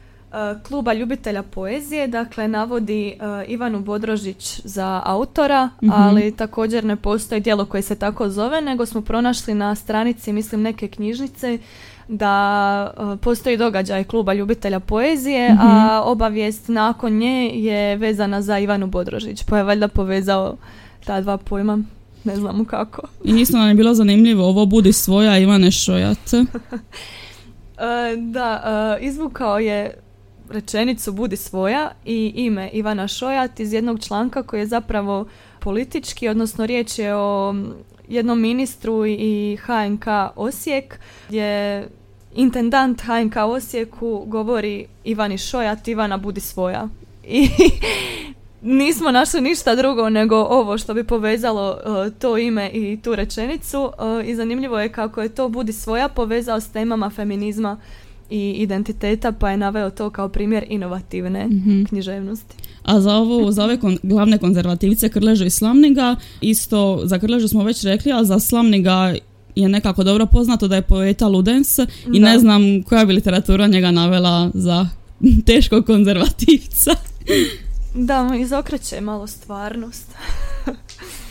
kluba 0.67 0.93
ljubitelja 0.93 1.43
poezije, 1.43 2.07
dakle 2.07 2.47
navodi 2.47 3.13
uh, 3.19 3.49
Ivanu 3.49 3.79
Bodrožić 3.79 4.61
za 4.63 5.01
autora, 5.05 5.69
mhm. 5.83 5.91
ali 5.95 6.35
također 6.35 6.83
ne 6.83 6.95
postoji 6.95 7.41
djelo 7.41 7.65
koje 7.65 7.81
se 7.81 7.95
tako 7.95 8.29
zove, 8.29 8.61
nego 8.61 8.85
smo 8.85 9.01
pronašli 9.01 9.53
na 9.53 9.75
stranici, 9.75 10.33
mislim, 10.33 10.61
neke 10.61 10.87
knjižnice 10.87 11.57
da 12.07 12.93
uh, 12.97 13.19
postoji 13.19 13.57
događaj 13.57 14.03
kluba 14.03 14.33
ljubitelja 14.33 14.79
poezije, 14.79 15.57
a 15.59 15.99
mhm. 15.99 16.09
obavijest 16.09 16.67
nakon 16.67 17.13
nje 17.13 17.51
je 17.53 17.95
vezana 17.95 18.41
za 18.41 18.59
Ivanu 18.59 18.87
Bodrožić, 18.87 19.43
pa 19.43 19.57
je 19.57 19.63
valjda 19.63 19.87
povezao 19.87 20.57
ta 21.05 21.21
dva 21.21 21.37
pojma. 21.37 21.79
Ne 22.23 22.35
znamo 22.35 22.65
kako. 22.65 23.01
I 23.23 23.31
isto 23.31 23.57
nam 23.57 23.67
je 23.67 23.75
bilo 23.75 23.93
zanimljivo, 23.93 24.45
ovo 24.45 24.65
budi 24.65 24.93
svoja 24.93 25.37
Ivane 25.37 25.71
Šojat. 25.71 26.17
da, 28.33 28.97
izvukao 29.01 29.59
je 29.59 30.04
rečenicu 30.49 31.11
Budi 31.11 31.35
svoja 31.35 31.91
i 32.05 32.33
ime 32.35 32.69
Ivana 32.73 33.07
Šojat 33.07 33.59
iz 33.59 33.73
jednog 33.73 33.99
članka 33.99 34.43
koji 34.43 34.59
je 34.59 34.65
zapravo 34.65 35.25
politički, 35.59 36.27
odnosno 36.27 36.65
riječ 36.65 36.99
je 36.99 37.15
o 37.15 37.55
jednom 38.07 38.41
ministru 38.41 39.05
i 39.05 39.57
HNK 39.61 40.05
Osijek 40.35 40.99
gdje 41.27 41.87
intendant 42.35 43.01
HNK 43.01 43.35
Osijeku 43.35 44.23
govori 44.27 44.87
Ivani 45.03 45.37
Šojat, 45.37 45.87
Ivana 45.87 46.17
budi 46.17 46.41
svoja. 46.41 46.89
I 47.23 47.49
nismo 48.61 49.11
našli 49.11 49.41
ništa 49.41 49.75
drugo 49.75 50.09
nego 50.09 50.35
ovo 50.35 50.77
što 50.77 50.93
bi 50.93 51.03
povezalo 51.03 51.77
e, 51.77 52.11
to 52.19 52.37
ime 52.37 52.69
i 52.73 52.99
tu 53.01 53.15
rečenicu 53.15 53.91
e, 54.21 54.25
i 54.25 54.35
zanimljivo 54.35 54.79
je 54.79 54.91
kako 54.91 55.21
je 55.21 55.29
to 55.29 55.49
budi 55.49 55.73
svoja 55.73 56.09
povezao 56.09 56.59
s 56.59 56.71
temama 56.71 57.09
feminizma 57.09 57.77
i 58.29 58.51
identiteta 58.51 59.31
pa 59.31 59.51
je 59.51 59.57
naveo 59.57 59.89
to 59.89 60.09
kao 60.09 60.29
primjer 60.29 60.65
inovativne 60.69 61.47
mm 61.47 61.85
književnosti. 61.89 62.55
A 62.83 63.01
za, 63.01 63.15
ovo, 63.15 63.51
za 63.51 63.63
ove 63.63 63.79
kon, 63.79 63.97
glavne 64.03 64.37
konzervativce 64.37 65.09
Krležu 65.09 65.45
i 65.45 65.49
Slamniga, 65.49 66.15
isto 66.41 67.01
za 67.03 67.19
Krležu 67.19 67.47
smo 67.47 67.63
već 67.63 67.83
rekli, 67.83 68.11
a 68.11 68.23
za 68.23 68.39
Slamniga 68.39 69.15
je 69.55 69.69
nekako 69.69 70.03
dobro 70.03 70.25
poznato 70.25 70.67
da 70.67 70.75
je 70.75 70.81
poeta 70.81 71.27
Ludens 71.27 71.79
i 72.13 72.19
ne 72.19 72.39
znam 72.39 72.83
koja 72.83 73.05
bi 73.05 73.13
literatura 73.13 73.67
njega 73.67 73.91
navela 73.91 74.51
za 74.53 74.87
teškog 75.47 75.85
konzervativca. 75.85 76.95
Da, 77.95 78.31
izokreće 78.39 79.01
malo 79.01 79.27
stvarnost. 79.27 80.11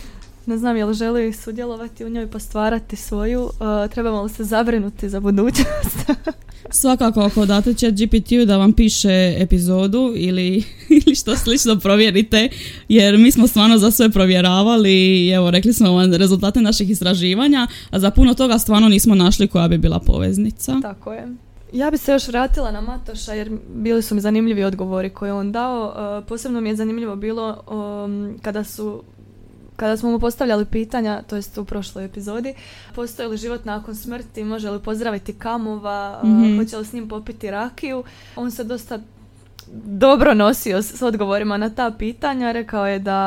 ne 0.47 0.59
znam 0.59 0.77
je 0.77 0.85
li 0.85 0.95
želi 0.95 1.33
sudjelovati 1.33 2.05
u 2.05 2.09
njoj 2.09 2.31
pa 2.31 2.39
stvarati 2.39 2.97
svoju, 2.97 3.43
uh, 3.43 3.91
trebamo 3.91 4.23
li 4.23 4.31
se 4.31 4.45
zabrinuti 4.45 5.09
za 5.09 5.21
budućnost? 5.21 6.11
Svakako 6.71 7.21
ako 7.21 7.47
date 7.47 7.75
chat 7.75 7.95
GPT-u 7.95 8.45
da 8.47 8.57
vam 8.57 8.73
piše 8.73 9.35
epizodu 9.39 10.13
ili, 10.17 10.65
ili 11.07 11.15
što 11.15 11.37
slično 11.37 11.79
provjerite 11.79 12.49
jer 12.89 13.19
mi 13.19 13.31
smo 13.31 13.47
stvarno 13.47 13.79
za 13.79 13.91
sve 13.91 14.11
provjeravali 14.11 14.93
i 14.93 15.31
evo 15.31 15.51
rekli 15.51 15.73
smo 15.73 15.93
vam 15.93 16.15
rezultate 16.15 16.61
naših 16.61 16.91
istraživanja, 16.91 17.67
a 17.91 17.99
za 17.99 18.11
puno 18.11 18.35
toga 18.35 18.59
stvarno 18.59 18.89
nismo 18.89 19.15
našli 19.15 19.49
koja 19.49 19.69
bi 19.69 19.79
bila 19.79 19.99
poveznica. 19.99 20.81
Tako 20.83 21.13
je. 21.13 21.29
Ja 21.73 21.91
bi 21.91 21.99
se 21.99 22.13
još 22.13 22.29
vratila 22.29 22.71
na 22.71 22.81
Matoša 22.81 23.33
jer 23.33 23.51
bili 23.75 24.03
su 24.03 24.15
mi 24.15 24.21
zanimljivi 24.21 24.65
odgovori 24.65 25.11
koje 25.11 25.33
on 25.33 25.53
dao. 25.53 25.87
Uh, 26.19 26.29
posebno 26.29 26.61
mi 26.61 26.69
je 26.69 26.77
zanimljivo 26.77 27.17
bilo 27.17 27.63
um, 27.71 28.39
kada 28.43 28.65
su 28.65 29.03
kada 29.77 29.97
smo 29.97 30.11
mu 30.11 30.19
postavljali 30.19 30.65
pitanja, 30.67 31.23
to 31.23 31.37
jest 31.37 31.59
u 31.59 31.65
prošloj 31.65 32.05
epizodi, 32.05 32.55
postoji 32.95 33.29
li 33.29 33.37
život 33.37 33.65
nakon 33.65 33.95
smrti, 33.95 34.45
može 34.45 34.71
li 34.71 34.81
pozdraviti 34.81 35.33
kamova, 35.35 36.21
Mhm. 36.25 36.59
hoće 36.59 36.77
li 36.77 36.85
s 36.85 36.93
njim 36.93 37.09
popiti 37.09 37.51
rakiju, 37.51 38.05
on 38.37 38.51
se 38.51 38.65
dosta 38.65 38.99
dobro 39.77 40.35
nosio 40.35 40.79
s, 40.79 41.03
odgovorima 41.03 41.57
na 41.57 41.71
ta 41.71 41.91
pitanja, 41.91 42.53
rekao 42.53 42.87
je 42.87 42.99
da 42.99 43.21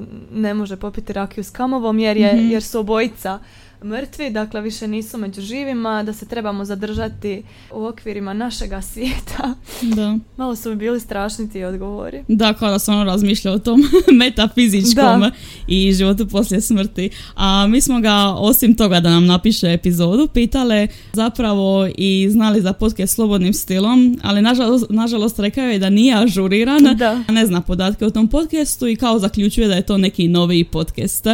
uh, 0.00 0.04
ne 0.32 0.54
može 0.54 0.76
popiti 0.76 1.12
rakiju 1.12 1.44
s 1.44 1.50
kamovom 1.50 1.98
jer, 1.98 2.16
je, 2.16 2.32
Mhm. 2.34 2.46
jer 2.46 2.62
su 2.62 2.80
obojica 2.80 3.38
mrtvi, 3.84 4.30
dakle 4.30 4.60
više 4.60 4.88
nisu 4.88 5.18
među 5.18 5.40
živima, 5.40 6.02
da 6.02 6.12
se 6.12 6.26
trebamo 6.26 6.64
zadržati 6.64 7.42
u 7.72 7.86
okvirima 7.86 8.32
našega 8.32 8.82
svijeta. 8.82 9.54
Da. 9.82 10.18
Malo 10.36 10.56
su 10.56 10.70
mi 10.70 10.76
bili 10.76 11.00
strašni 11.00 11.50
ti 11.50 11.64
odgovori. 11.64 12.24
Da, 12.28 12.54
kao 12.54 12.70
da 12.70 12.78
sam 12.78 12.94
ono 12.94 13.04
razmišlja 13.04 13.52
o 13.52 13.58
tom 13.58 13.80
metafizičkom 14.20 15.20
Da. 15.20 15.30
i 15.68 15.92
životu 15.92 16.28
poslije 16.28 16.60
smrti. 16.60 17.10
A 17.34 17.66
mi 17.66 17.80
smo 17.80 18.00
ga, 18.00 18.14
osim 18.38 18.76
toga 18.76 19.00
da 19.00 19.10
nam 19.10 19.26
napiše 19.26 19.72
epizodu, 19.72 20.28
pitale 20.28 20.88
zapravo 21.12 21.88
i 21.98 22.28
znali 22.30 22.60
za 22.62 22.72
podcast 22.72 23.14
slobodnim 23.14 23.52
stilom, 23.54 24.18
ali 24.22 24.42
nažalost, 24.42 24.84
nažalost 24.90 25.38
rekao 25.38 25.64
je 25.64 25.78
da 25.78 25.90
nije 25.90 26.14
ažuriran, 26.14 26.82
Da. 26.96 27.22
ne 27.28 27.46
zna 27.46 27.60
podatke 27.60 28.06
o 28.06 28.10
tom 28.10 28.28
podcastu 28.28 28.86
i 28.88 28.96
kao 28.96 29.18
zaključuje 29.18 29.68
da 29.68 29.74
je 29.74 29.82
to 29.82 29.98
neki 29.98 30.28
noviji 30.28 30.64
podcast. 30.64 31.26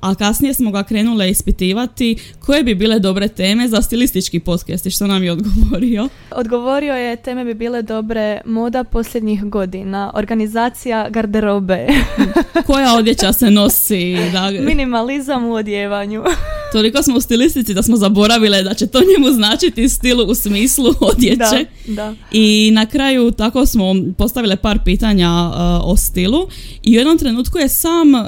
A 0.00 0.14
kasnije 0.14 0.54
smo 0.54 0.70
ga 0.70 0.82
krenule 0.82 1.30
ispitivati 1.30 1.89
koje 2.40 2.62
bi 2.62 2.74
bile 2.74 2.98
dobre 2.98 3.28
teme 3.28 3.68
za 3.68 3.82
stilistički 3.82 4.40
podcast 4.40 4.86
i 4.86 4.90
što 4.90 5.06
nam 5.06 5.24
je 5.24 5.32
odgovorio. 5.32 6.08
Odgovorio 6.30 6.94
je 6.94 7.16
teme 7.16 7.44
bi 7.44 7.54
bile 7.54 7.82
dobre 7.82 8.40
moda 8.44 8.84
posljednjih 8.84 9.44
godina, 9.44 10.12
organizacija 10.14 11.08
garderobe, 11.10 11.86
Koja 12.66 12.94
odjeća 12.94 13.32
se 13.32 13.50
nosi, 13.50 14.16
da, 14.32 14.50
minimalizam 14.50 15.44
u 15.44 15.54
odjevanju. 15.54 16.24
Toliko 16.72 17.02
smo 17.02 17.16
u 17.16 17.20
stilistici 17.20 17.74
da 17.74 17.82
smo 17.82 17.96
zaboravile 17.96 18.62
da 18.62 18.74
će 18.74 18.86
to 18.86 19.00
njemu 19.00 19.34
značiti 19.34 19.88
stil 19.88 20.20
u 20.30 20.34
smislu 20.34 20.94
odjeće. 21.12 21.66
da, 21.86 21.92
da. 21.94 22.14
I 22.32 22.70
na 22.72 22.86
kraju 22.86 23.30
tako 23.30 23.66
smo 23.66 23.94
postavile 24.18 24.56
par 24.56 24.78
pitanja 24.84 25.30
uh, 25.30 25.56
o 25.90 25.96
stilu 25.96 26.48
i 26.82 26.90
u 26.90 26.98
jednom 26.98 27.18
trenutku 27.18 27.58
je 27.58 27.68
sam 27.68 28.14
uh, 28.14 28.20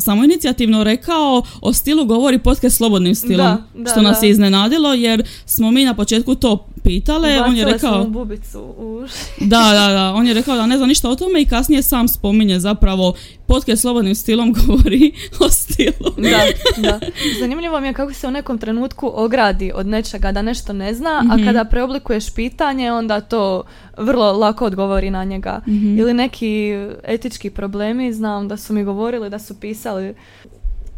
samo 0.00 0.24
inicijativno 0.24 0.84
rekao 0.84 1.42
o 1.60 1.72
stilu 1.72 2.04
govori 2.04 2.38
podcast 2.38 2.76
slobodnim 2.76 3.14
stilom. 3.14 3.46
Da, 3.46 3.62
da, 3.74 3.90
što 3.90 4.02
nas 4.02 4.20
da. 4.20 4.26
je 4.26 4.30
iznenadilo 4.30 4.94
jer 4.94 5.22
smo 5.46 5.70
mi 5.70 5.84
na 5.84 5.94
početku 5.94 6.34
to 6.34 6.66
pitale, 6.82 7.40
on 7.40 7.56
je 7.56 7.64
rekao... 7.64 7.98
mu 7.98 8.06
bubicu 8.06 8.60
u 8.78 8.96
uši. 8.96 9.14
Da, 9.40 9.58
da, 9.70 9.88
da, 9.88 10.12
on 10.14 10.26
je 10.26 10.34
rekao 10.34 10.56
da 10.56 10.66
ne 10.66 10.76
zna 10.76 10.86
ništa 10.86 11.08
o 11.10 11.16
tome 11.16 11.42
i 11.42 11.46
kasnije 11.46 11.82
sam 11.82 12.08
spominje 12.08 12.58
zapravo 12.60 13.14
podcast 13.46 13.82
slobodnim 13.82 14.14
stilom 14.14 14.54
govori 14.66 15.12
o 15.40 15.48
stilu. 15.50 16.10
Da, 16.16 16.40
da. 16.82 17.00
Zanimljivo 17.40 17.80
mi 17.80 17.86
je 17.86 17.92
kako 17.92 18.12
se 18.12 18.28
u 18.28 18.30
nekom 18.30 18.58
trenutku 18.58 19.10
ogradi 19.14 19.72
od 19.74 19.86
nečega 19.86 20.32
da 20.32 20.42
nešto 20.42 20.72
ne 20.72 20.94
zna, 20.94 21.22
Mhm. 21.22 21.30
a 21.32 21.44
kada 21.44 21.64
preoblikuješ 21.64 22.30
pitanje 22.30 22.92
onda 22.92 23.20
to 23.20 23.62
vrlo 23.98 24.32
lako 24.32 24.64
odgovori 24.64 25.10
na 25.10 25.24
njega. 25.24 25.60
Mhm. 25.68 25.98
Ili 25.98 26.14
neki 26.14 26.70
etički 27.04 27.50
problemi, 27.50 28.12
znam 28.12 28.48
da 28.48 28.56
su 28.56 28.72
mi 28.72 28.84
govorili 28.84 29.30
da 29.30 29.38
su 29.38 29.60
pisali 29.60 30.14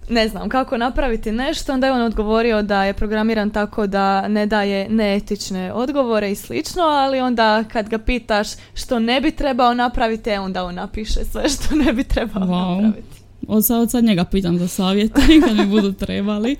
ne 0.09 0.29
znam 0.29 0.49
kako 0.49 0.77
napraviti 0.77 1.33
nešto, 1.33 1.73
onda 1.73 1.87
je 1.87 1.93
on 1.93 2.03
odgovorio 2.03 2.63
da 2.63 2.85
je 2.85 2.93
programiran 2.95 3.51
tako 3.51 3.87
da 3.87 4.29
ne 4.29 4.47
daje 4.47 4.89
neetične 4.89 5.73
odgovore 5.73 6.31
i 6.31 6.35
slično, 6.35 6.83
ali 6.83 7.21
onda 7.21 7.65
kad 7.73 7.89
ga 7.89 7.99
pitaš 7.99 8.49
što 8.75 8.99
ne 8.99 9.21
bi 9.21 9.31
trebao 9.31 9.75
napraviti, 9.75 10.31
e, 10.31 10.41
onda 10.41 10.65
on 10.65 10.75
napiše 10.75 11.25
sve 11.25 11.49
što 11.49 11.77
ne 11.77 11.93
bi 11.93 12.05
trebao 12.05 12.43
Wow. 12.43 12.83
napraviti. 12.83 13.22
Od 13.49 13.67
sad, 13.67 13.83
od 13.83 13.91
sad 13.91 14.05
njega 14.05 14.25
pitam 14.25 14.59
za 14.59 14.69
savjete 14.69 15.21
kad 15.47 15.57
mi 15.57 15.67
budu 15.67 15.93
trebali. 15.93 16.57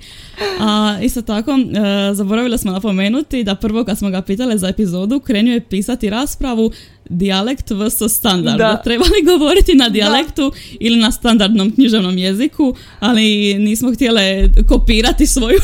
A 0.59 0.97
isto 1.01 1.21
tako, 1.21 1.51
e, 1.51 2.13
zaboravili 2.13 2.57
smo 2.57 2.71
napomenuti 2.71 3.43
da 3.43 3.55
prvo 3.55 3.83
kad 3.83 3.97
smo 3.97 4.09
ga 4.09 4.21
pitali 4.21 4.57
za 4.57 4.67
epizodu, 4.67 5.19
krenuo 5.19 5.53
je 5.53 5.61
pisati 5.61 6.09
raspravu 6.09 6.71
dijalekt 7.09 7.71
vs 7.71 8.13
standard. 8.13 8.57
Da. 8.57 8.81
Treba 8.83 9.03
li 9.05 9.25
govoriti 9.37 9.75
na 9.75 9.89
dijalektu 9.89 10.51
ili 10.79 10.99
na 10.99 11.11
standardnom 11.11 11.71
književnom 11.71 12.17
jeziku, 12.17 12.75
ali 12.99 13.53
nismo 13.53 13.93
htjele 13.93 14.49
kopirati 14.69 15.27
svoju 15.27 15.59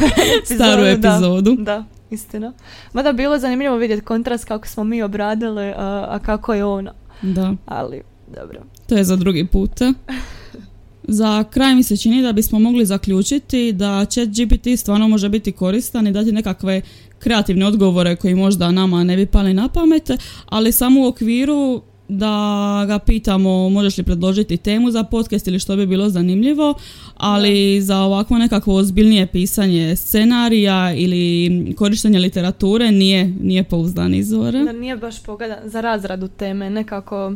staru 0.54 0.84
Epizodu, 0.84 1.56
da. 1.56 1.64
Da, 1.64 1.84
istina. 2.10 2.52
Mada 2.92 3.12
bilo 3.12 3.34
je 3.34 3.40
zanimljivo 3.40 3.76
vidjeti 3.76 4.04
kontrast 4.04 4.44
kako 4.44 4.68
smo 4.68 4.84
mi 4.84 5.02
obradili, 5.02 5.72
a, 5.76 6.06
a 6.10 6.18
kako 6.18 6.54
je 6.54 6.64
ono. 6.64 6.92
Da. 7.22 7.54
Ali, 7.66 8.02
dobro. 8.26 8.60
To 8.86 8.96
je 8.96 9.04
za 9.04 9.16
drugi 9.16 9.46
put. 9.46 9.70
Za 11.12 11.44
kraj 11.44 11.74
mi 11.74 11.82
se 11.82 11.96
čini 11.96 12.22
da 12.22 12.32
bismo 12.32 12.58
mogli 12.58 12.86
zaključiti 12.86 13.72
da 13.72 14.04
chat 14.04 14.28
GPT 14.28 14.80
stvarno 14.80 15.08
može 15.08 15.28
biti 15.28 15.52
koristan 15.52 16.06
i 16.06 16.12
dati 16.12 16.32
nekakve 16.32 16.82
kreativne 17.18 17.66
odgovore 17.66 18.16
koji 18.16 18.34
možda 18.34 18.70
nama 18.70 19.04
ne 19.04 19.16
bi 19.16 19.26
pali 19.26 19.54
na 19.54 19.68
pamet, 19.68 20.10
ali 20.46 20.72
samo 20.72 21.00
u 21.00 21.06
okviru 21.06 21.82
da 22.08 22.84
ga 22.88 22.98
pitamo 22.98 23.68
možeš 23.68 23.98
li 23.98 24.04
predložiti 24.04 24.56
temu 24.56 24.90
za 24.90 25.04
podcast 25.04 25.48
ili 25.48 25.58
što 25.58 25.76
bi 25.76 25.86
bilo 25.86 26.08
zanimljivo, 26.08 26.74
ali 27.16 27.80
za 27.80 27.98
ovakvo 27.98 28.38
nekakvo 28.38 28.74
ozbiljnije 28.74 29.26
pisanje 29.26 29.96
scenarija 29.96 30.94
ili 30.94 31.74
korištenje 31.76 32.18
literature 32.18 32.90
nije, 32.90 33.34
nije 33.42 33.64
pouzdan 33.64 34.14
izvor. 34.14 34.52
Da 34.52 34.72
nije 34.72 34.96
baš 34.96 35.22
pogodan 35.22 35.58
za 35.64 35.80
razradu 35.80 36.28
teme, 36.28 36.70
nekako 36.70 37.34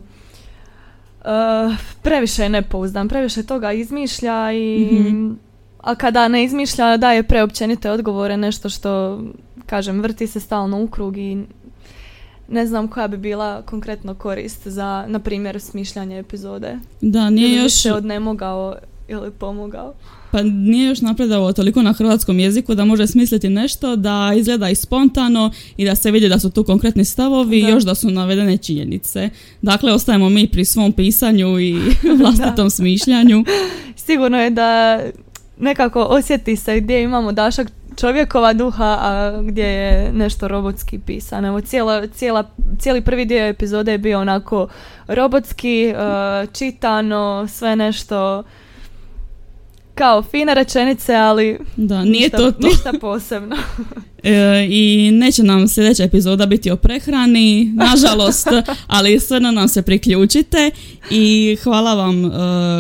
uh, 1.25 1.75
previše 2.03 2.43
je 2.43 2.49
nepouzdan, 2.49 3.09
previše 3.09 3.43
toga 3.43 3.73
izmišlja 3.73 4.53
i 4.53 4.89
Mhm. 4.93 5.33
a 5.83 5.95
kada 5.95 6.29
ne 6.29 6.45
izmišlja 6.45 6.97
daje 6.97 7.23
preopćenite 7.23 7.91
odgovore, 7.91 8.37
nešto 8.37 8.69
što 8.69 9.21
kažem 9.67 10.01
vrti 10.01 10.27
se 10.27 10.41
stalno 10.41 10.83
u 10.83 10.87
krug 10.87 11.17
i 11.17 11.43
ne 12.49 12.67
znam 12.67 12.89
koja 12.89 13.09
bi 13.09 13.17
bila 13.17 13.63
konkretno 13.63 14.15
korist 14.15 14.69
za, 14.69 15.05
na 15.09 15.19
primjer, 15.19 15.61
smišljanje 15.61 16.19
epizode. 16.19 16.79
Da, 17.01 17.31
nije 17.31 17.49
Ili 17.49 17.57
još... 17.57 17.65
više 17.65 17.93
od 17.93 18.05
nemogao 18.05 18.75
ili 19.09 19.31
pomogao. 19.31 19.95
Pa 20.35 20.43
nije 20.43 20.89
još 20.89 21.01
napredovao 21.01 21.53
toliko 21.53 21.83
na 21.83 21.93
hrvatskom 21.93 22.39
jeziku 22.39 22.75
da 22.75 22.85
može 22.85 23.07
smisliti 23.07 23.49
nešto 23.49 23.97
da 23.97 24.33
izgleda 24.37 24.71
i 24.71 24.75
spontano 24.75 25.51
i 25.77 25.85
da 25.85 25.95
se 25.95 26.11
vidi 26.11 26.29
da 26.29 26.39
su 26.39 26.51
tu 26.51 26.65
konkretni 26.65 27.05
stavovi 27.05 27.59
i 27.59 27.69
još 27.69 27.83
da 27.83 27.95
su 27.95 28.11
navedene 28.11 28.57
činjenice. 28.57 29.31
Dakle, 29.63 29.93
ostajemo 29.93 30.29
mi 30.29 30.49
pri 30.49 30.65
svom 30.65 30.93
pisanju 30.93 31.61
i 31.61 31.73
vlastitom 32.21 32.71
smišljanju. 32.71 33.45
Sigurno 33.97 34.41
je 34.41 34.51
da 34.51 35.01
nekako 35.59 36.03
osjeti 36.03 36.57
se 36.57 36.81
gdje 36.81 37.03
imamo 37.03 37.33
dašak 37.33 37.69
čovjekova 38.01 38.53
duha, 38.53 38.99
a 39.01 39.43
gdje 39.43 39.65
je 39.65 40.13
nešto 40.13 40.49
robotski 40.49 40.99
pisano. 40.99 41.49
Evo, 41.49 41.61
cijela, 41.61 42.07
cijela, 42.07 42.45
cijeli 42.79 43.01
prvi 43.01 43.25
dio 43.25 43.47
epizode 43.47 43.93
je 43.93 43.99
bio 43.99 44.21
onako 44.21 44.69
robotski, 45.07 45.85
eh, 45.85 46.47
čitano, 46.53 47.47
sve 47.49 47.77
nešto 47.77 48.45
kao 49.95 50.23
fine 50.23 50.55
rečenice, 50.55 51.15
ali 51.15 51.59
Da, 51.77 52.05
nije 52.05 52.21
ništa, 52.23 52.37
to 52.37 52.53
to. 52.53 52.67
ništa 52.69 52.93
posebno. 53.01 53.57
E, 54.27 54.67
I 54.69 55.11
neće 55.13 55.43
nam 55.43 55.69
sljedeća 55.69 56.05
epizoda 56.05 56.47
biti 56.47 56.71
o 56.71 56.77
prehrani, 56.77 57.73
nažalost, 57.75 58.49
ali 58.87 59.21
sve 59.21 59.41
nam 59.41 59.69
se 59.69 59.83
priključite 59.83 60.71
i 61.11 61.57
hvala 61.63 61.95
vam 61.95 62.25
e, 62.25 62.31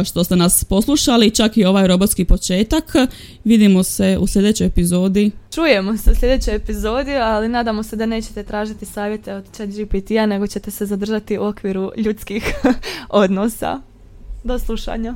što 0.05 0.24
ste 0.24 0.37
nas 0.37 0.64
poslušali, 0.64 1.31
čak 1.31 1.57
i 1.57 1.64
ovaj 1.64 1.87
robotski 1.87 2.24
početak. 2.24 2.92
Vidimo 3.44 3.83
se 3.83 4.16
u 4.20 4.27
sljedećoj 4.27 4.66
epizodi. 4.66 5.31
Čujemo 5.55 5.96
se 5.96 6.11
u 6.11 6.14
sljedećoj 6.14 6.55
epizodi, 6.55 7.16
ali 7.16 7.48
nadamo 7.48 7.83
se 7.83 7.96
da 7.96 8.07
nećete 8.07 8.42
tražiti 8.42 8.87
savjete 8.87 9.35
od 9.35 9.44
ChatGPT-a, 9.53 10.27
nego 10.27 10.46
ćete 10.46 10.70
se 10.70 10.87
zadržati 10.87 11.38
u 11.38 11.44
okviru 11.44 11.92
ljudskih 11.96 12.55
odnosa. 13.09 13.81
Do 14.44 14.59
slušanja. 14.59 15.14